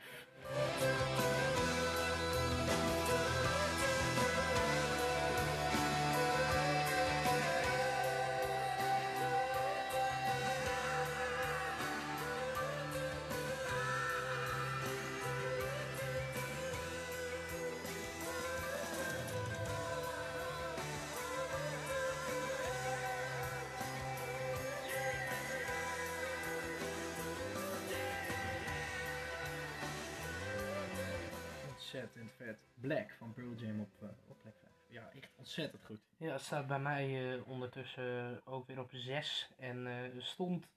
[31.94, 32.58] Ontzettend vet.
[32.74, 34.72] Black van Pearl Jam op, eh, op plek 5.
[34.88, 36.00] Ja, echt ontzettend goed.
[36.18, 39.52] Ja, het staat bij mij eh, ondertussen ook weer op 6.
[39.58, 40.70] En eh, stond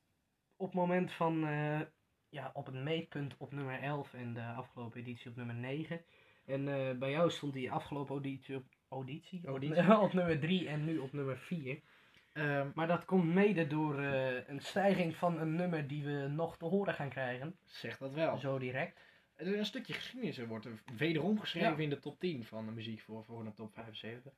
[0.56, 1.80] op het moment van, eh,
[2.28, 6.04] ja, op het meetpunt op nummer 11 en de afgelopen editie op nummer 9.
[6.44, 9.38] En eh, bij jou stond die afgelopen auditie op, auditie?
[9.40, 9.98] Op- Auditie.
[10.06, 11.80] op nummer 3 en nu op nummer 4.
[12.32, 16.56] Ehm, Maar dat komt mede door eh, een stijging van een nummer die we nog
[16.56, 17.56] te horen gaan krijgen.
[17.64, 18.36] zeg dat wel.
[18.38, 19.04] Zo direct.
[19.36, 21.82] Er is een stukje geschiedenis er wordt er wederom geschreven Ja.
[21.82, 24.32] in de top 10 van de muziek voor, voor de top 75.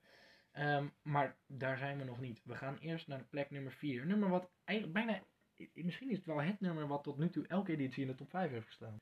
[0.53, 2.41] Ehm, maar daar zijn we nog niet.
[2.45, 4.03] We gaan eerst naar de plek nummer 4.
[4.03, 5.23] Een nummer wat eigenlijk bijna,
[5.73, 8.31] misschien is het wel het nummer wat tot nu toe elke editie in de top
[8.31, 9.01] 5 heeft gestaan.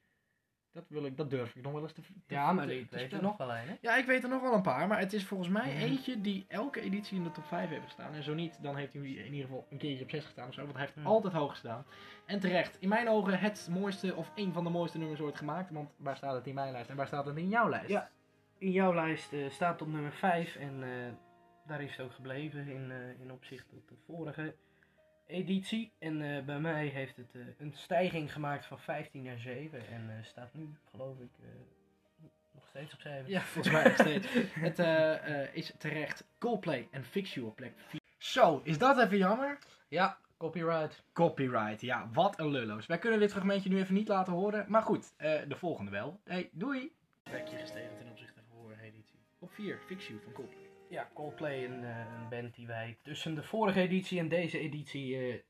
[0.76, 3.12] Dat, wil ik, dat durf ik nog wel eens te te- Ja, maar te heeft
[3.12, 3.74] er nog wel een, hè?
[3.80, 6.44] Ja, ik weet er nog wel een paar, maar het is volgens mij eentje die
[6.48, 8.12] elke editie in de top 5 heeft gestaan.
[8.14, 10.54] En zo niet, dan heeft hij in ieder geval een keertje op 6 gestaan of
[10.54, 11.84] zo, want hij heeft altijd hoog gestaan.
[12.26, 15.70] En terecht, in mijn ogen het mooiste of een van de mooiste nummers ooit gemaakt,
[15.70, 17.88] want waar staat het in mijn lijst en waar staat het in jouw lijst?
[17.88, 18.10] Ja.
[18.58, 20.88] In jouw lijst eh, staat op nummer 5 en eh,
[21.66, 24.54] daar is het ook gebleven in, eh, in opzicht tot de vorige
[25.26, 25.92] editie.
[25.98, 30.10] En eh, bij mij heeft het eh, een stijging gemaakt van 15 naar 7 en
[30.10, 31.46] eh, staat nu, geloof ik, eh,
[32.54, 33.30] nog steeds op 7.
[33.30, 34.26] Ja, volgens mij nog steeds.
[34.66, 38.00] Het eh, eh, is terecht Coldplay en Fix You op plek 4.
[38.18, 39.58] Zo, is dat even jammer?
[39.88, 41.02] Ja, copyright.
[41.12, 42.86] Copyright, ja, wat een lulloos.
[42.86, 46.20] Wij kunnen dit fragmentje nu even niet laten horen, maar goed, eh, de volgende wel.
[46.24, 46.92] Hey, doei!
[47.22, 49.18] Plekje gestegen ten opzichte van vorige editie.
[49.38, 50.65] Op 4, Fix You van Coldplay.
[50.88, 55.16] Ja, Coldplay, een, eh, een band die wij tussen de vorige editie en deze editie
[55.16, 55.40] eh,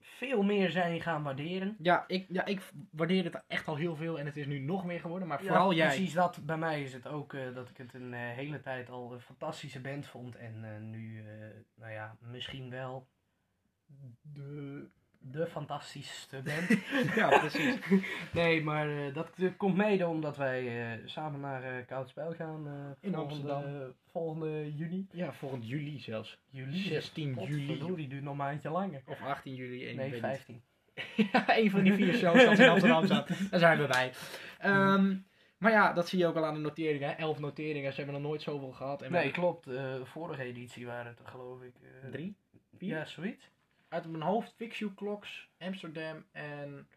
[0.00, 1.76] veel meer zijn gaan waarderen.
[1.78, 4.84] Ja ik, ja, ik waardeer dit echt al heel veel en het is nu nog
[4.84, 5.86] meer geworden, maar Ja, vooral jij.
[5.86, 6.46] Precies dat.
[6.46, 9.80] Bij mij is het ook eh, dat ik het een hele tijd al een fantastische
[9.80, 10.36] band vond.
[10.36, 11.24] En nu,
[11.74, 13.08] nou ja, misschien wel
[14.22, 14.90] de,
[15.30, 16.80] de fantastischste band.
[17.20, 17.78] Ja, precies.
[18.32, 22.66] nee, maar eh, dat komt mede omdat wij eh, samen naar eh Koudspel gaan.
[22.66, 23.94] eh, In volgende, Amsterdam.
[24.12, 25.06] volgende juni.
[25.12, 26.38] Ja, volgend juli zelfs.
[26.50, 26.78] Juli.
[26.78, 27.78] 16 juli.
[27.96, 29.02] Die duurt nog een maandje langer.
[29.06, 29.86] Of 18 juli.
[29.86, 30.30] één, Nee, weet niet.
[30.30, 30.62] 15.
[31.32, 33.28] Ja, een van die vier shows dat in Amsterdam staat.
[33.50, 34.12] Daar zijn we bij.
[34.58, 35.16] Ehm,
[35.58, 37.08] maar ja, dat zie je ook al aan de noteringen.
[37.08, 37.14] Hè?
[37.14, 37.90] Elf noteringen.
[37.92, 39.02] Ze hebben nog nooit zoveel gehad.
[39.02, 39.66] En Nee, klopt.
[39.66, 41.74] eh vorige editie waren het er geloof ik...
[41.82, 42.36] eh, drie.
[42.78, 42.88] Vier?
[42.96, 43.50] Ja, zoiets.
[43.94, 44.52] Uit mijn hoofd.
[44.56, 46.88] Fix You Clocks, Amsterdam en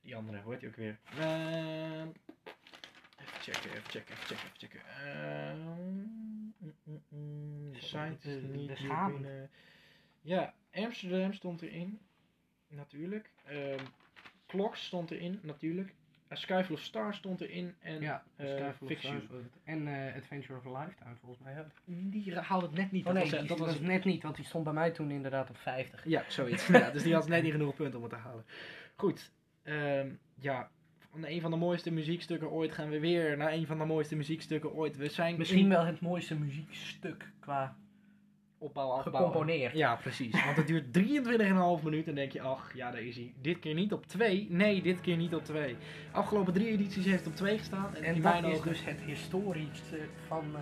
[0.00, 0.40] die andere.
[0.42, 0.98] Hoe heet die ook weer?
[1.18, 2.08] Ehm,
[3.18, 4.80] even checken, even checken, even checken, even checken.
[4.86, 6.54] Ehm, mm,
[6.84, 9.50] mm, mm, de Zo, site is de- niet de binnen.
[10.20, 12.00] Ja, Amsterdam stond erin.
[12.68, 13.30] Natuurlijk.
[13.44, 13.84] Ehm
[14.46, 15.94] Clocks stond erin, natuurlijk.
[16.32, 17.74] A Sky Full of Stars stond erin.
[17.80, 19.58] En Ja, eh, was het.
[19.64, 21.66] En eh, Adventure of a Lifetime volgens mij ook.
[21.84, 23.06] Die haalde het net niet.
[23.06, 24.72] Oh dat nee, was, die- dat dat was was net niet, want die stond bij
[24.72, 26.04] mij toen inderdaad op 50.
[26.04, 26.66] Ja, zoiets.
[26.82, 28.44] ja, dus die had net niet genoeg punten om het te halen.
[28.96, 29.32] Goed.
[29.62, 30.70] ehm, ja,
[31.22, 34.72] een van de mooiste muziekstukken ooit gaan we weer naar een van de mooiste muziekstukken
[34.72, 34.96] ooit.
[34.96, 37.76] We zijn Misschien wel het mooiste muziekstuk qua
[38.62, 39.12] opbouw afbouw.
[39.12, 39.72] gecomponeerd.
[39.74, 40.44] Ja, precies.
[40.44, 40.84] Want het duurt
[41.78, 43.32] 23,5 minuten en denk je, ach, ja, daar is hij.
[43.40, 44.46] Dit keer niet op 2.
[44.50, 45.76] Nee, dit keer niet op 2.
[46.12, 47.94] Afgelopen drie edities heeft het op 2 gestaan.
[47.96, 50.60] En, En in dat mijn is ogen, dus het historische van, eh,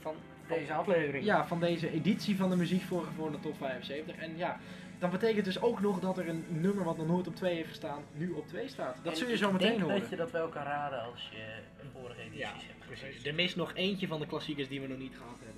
[0.00, 0.14] van
[0.48, 1.24] deze aflevering.
[1.24, 4.16] ja, van deze editie van de muziek voor, voor de top 75.
[4.16, 4.60] En ja,
[4.98, 7.68] dan betekent dus ook nog dat er een nummer wat nog nooit op 2 heeft
[7.68, 8.96] gestaan, nu op 2 staat.
[9.02, 10.00] Dat En zul je ik zo meteen denk horen.
[10.00, 11.44] dat je dat wel kan raden als je
[11.82, 13.24] de vorige edities Ja, hebt precies.
[13.26, 15.53] Er mist nog eentje van de klassiekers die we nog niet gehad hebben.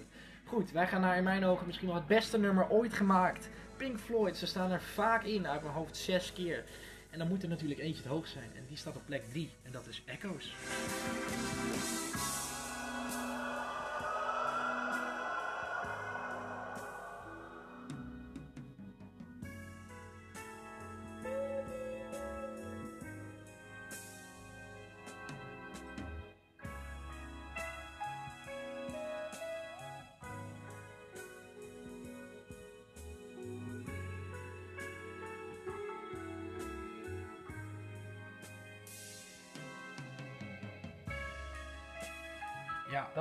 [0.49, 3.49] Goed, wij gaan naar in mijn ogen misschien wel het beste nummer ooit gemaakt.
[3.77, 6.65] Pink Floyd, ze staan er vaak in, uit mijn hoofd zes keer.
[7.11, 8.51] En dan moet er natuurlijk eentje het hoogst zijn.
[8.57, 9.51] En die staat op plek 3.
[9.63, 10.55] En dat is Echoes.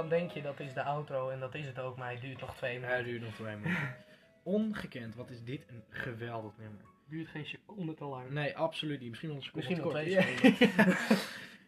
[0.09, 2.39] Dan denk je dat is de outro en dat is het ook, maar het duurt
[2.39, 3.05] nog twee hij minuten.
[3.05, 3.95] duurt nog twee minuten.
[4.43, 6.79] Ongekend, wat is dit een geweldig nummer.
[6.79, 8.29] Het duurt geen seconde te lang.
[8.29, 9.09] Nee, absoluut niet.
[9.09, 10.97] Misschien wel een seconde Misschien wel twee Ja.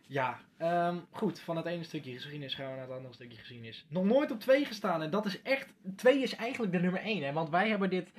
[0.07, 1.39] Ja, ehm, goed.
[1.39, 3.85] Van het ene stukje geschiedenis gaan we naar het andere stukje geschiedenis.
[3.89, 5.01] Nog nooit op 2 gestaan.
[5.01, 5.73] En dat is echt.
[5.95, 7.23] 2 is eigenlijk de nummer 1.
[7.23, 7.33] Hè?
[7.33, 8.11] Want wij hebben dit,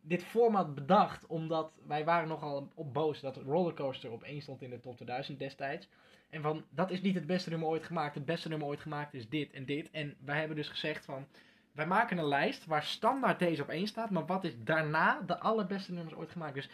[0.00, 1.26] dit format bedacht.
[1.26, 5.38] Omdat wij waren nogal op boos dat Rollercoaster op 1 stond in de top 2000
[5.38, 5.88] destijds.
[6.30, 8.14] En van dat is niet het beste nummer ooit gemaakt.
[8.14, 9.90] Het beste nummer ooit gemaakt is dit en dit.
[9.90, 11.26] En wij hebben dus gezegd van.
[11.72, 14.10] Wij maken een lijst waar standaard deze op 1 staat.
[14.10, 16.54] Maar wat is daarna de allerbeste nummers ooit gemaakt?
[16.54, 16.68] Dus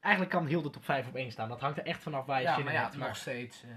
[0.00, 1.48] eigenlijk kan heel de top 5 op 1 staan.
[1.48, 2.96] Dat hangt er echt vanaf waar je Ja, zin in ja, hebt.
[2.96, 3.62] nog steeds.
[3.62, 3.68] eh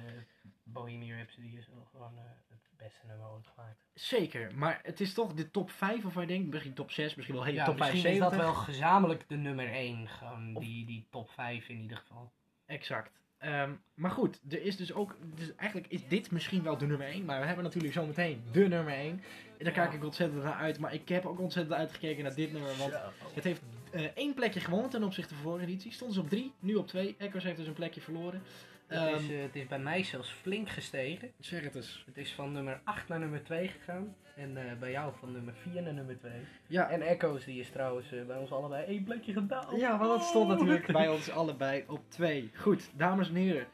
[0.64, 3.84] Bohemian Rhapsody is wel gewoon eh, het beste nummer ooit gemaakt.
[3.93, 7.36] Zeker, maar het is toch de top 5 of je denkt, misschien top 6, misschien
[7.36, 8.39] wel hele ja, top misschien 75.
[8.39, 10.07] is dat wel gezamenlijk de nummer 1.
[10.07, 12.32] Gewoon die, die top 5 in ieder geval.
[12.66, 13.20] Exact.
[13.40, 15.16] Ehm, maar goed, er is dus ook.
[15.36, 17.26] Dus eigenlijk is dit misschien wel de nummer 1.
[17.26, 19.22] Maar we hebben natuurlijk zometeen de nummer 1.
[19.58, 20.80] En daar kijk ik ontzettend naar uit.
[20.80, 22.78] Maar ik heb ook ontzettend uitgekeken naar dit nummer.
[22.78, 22.94] Want
[23.34, 23.62] het heeft
[23.92, 25.92] eh, één plekje gewonnen ten opzichte van vorige editie.
[25.92, 27.16] Stonden ze op 3, nu op 2.
[27.18, 28.42] Echoes heeft dus een plekje verloren.
[28.90, 31.32] Het, Ehm, is, eh, het is bij mij zelfs flink gestegen.
[31.40, 32.04] zeg het eens.
[32.06, 34.16] Het is van nummer 8 naar nummer 2 gegaan.
[34.36, 36.32] En eh, bij jou van nummer 4 naar nummer 2.
[36.68, 39.80] Ja, En Echo's die is trouwens eh, bij ons allebei één plekje gedaald.
[39.80, 42.52] Ja, want dat stond natuurlijk bij ons allebei op 2.
[42.56, 43.68] Goed, dames en heren.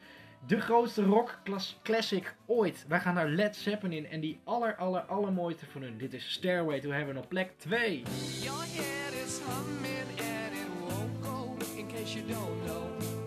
[0.46, 1.38] De grootste rock
[1.82, 2.84] classic ooit.
[2.88, 5.98] Wij gaan naar Led Zeppelin en die aller aller allermooiste van hun.
[5.98, 8.02] Dit is Stairway to Heaven op plek 2.
[8.42, 11.56] Your head is humming and it won't go.
[11.78, 13.25] In case you don't know,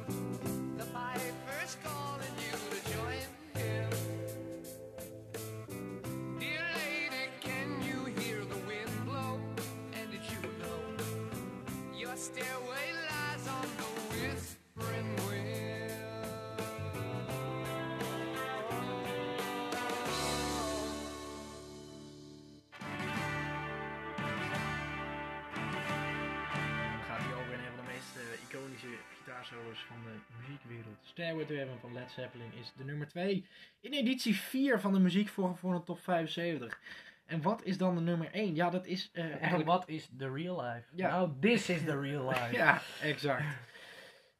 [31.30, 33.46] Stairway to Heaven van Led Zeppelin is de nummer 2
[33.80, 36.82] in editie 4 van de muziek voor, voor de top 75.
[37.26, 38.56] En wat is dan de nummer 1?
[38.56, 40.88] Ja, dat is eh, En wat is the real life?
[40.96, 41.10] Ja.
[41.10, 42.52] Nou, this is the real life.
[42.52, 43.44] Ja, exact.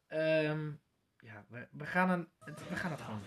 [0.06, 0.70] Ehm,
[1.18, 3.22] ja, we, we, gaan een, het, we gaan het gewoon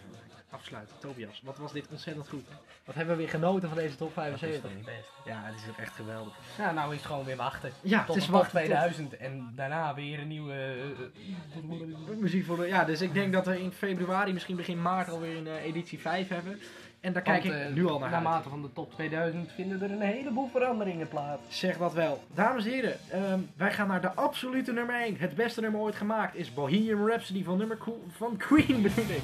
[0.53, 0.95] afsluiten.
[0.99, 2.43] Tobias, wat was dit ontzettend goed.
[2.85, 4.75] Wat hebben we weer genoten van deze top 75.
[4.75, 5.11] niet best.
[5.25, 6.33] Ja, het is ook echt geweldig.
[6.57, 7.71] Ja, nou is het gewoon weer wachten.
[7.81, 10.53] Ja, Tot het is wachten tot- 2000 en daarna weer een nieuwe...
[10.53, 15.09] eh, Muziek voor de, ja, dus ik denk dat we in februari, misschien begin maart
[15.09, 16.59] alweer een eh, editie 5 hebben.
[16.99, 18.23] En daar kijk want, ik eh, nu al naar uit.
[18.23, 21.59] Naarmate van de top 2000 vinden er een heleboel veranderingen plaats.
[21.59, 22.23] Zeg dat wel.
[22.33, 25.15] Dames en heren, ehm, wij gaan naar de absolute nummer 1.
[25.17, 27.77] Het beste nummer ooit gemaakt is Bohemian Rhapsody van, nummer
[28.17, 29.23] van Queen, bedoel ik.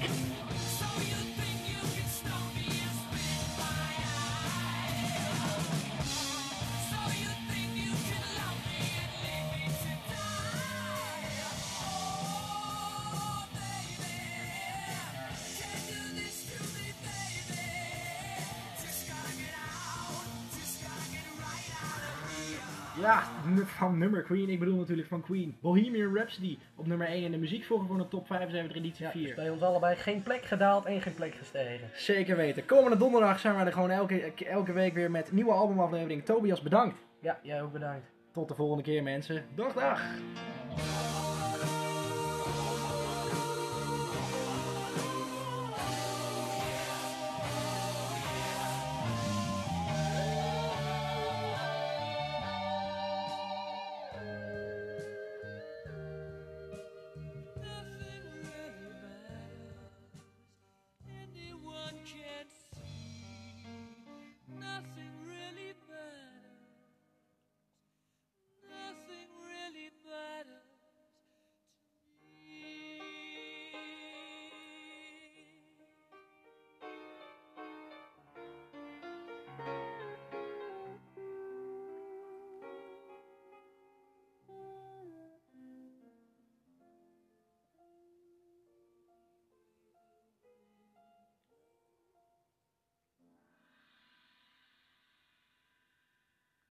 [22.99, 23.23] Ja,
[23.65, 24.49] van nummer Queen.
[24.49, 25.57] Ik bedoel natuurlijk van Queen.
[25.61, 29.25] Bohemian Rhapsody op nummer 1 in de muziekvolger van de top 75 editie Ja, 4.
[29.25, 31.89] dus bij ons allebei geen plek gedaald en geen plek gestegen.
[31.93, 32.65] Zeker weten.
[32.65, 36.25] Komende donderdag zijn we er gewoon elke, elke week weer met nieuwe albumaflevering.
[36.25, 36.97] Tobias, bedankt.
[37.21, 38.05] Ja, jij ook bedankt.
[38.31, 39.45] Tot de volgende keer mensen.
[39.55, 40.01] Dag dag.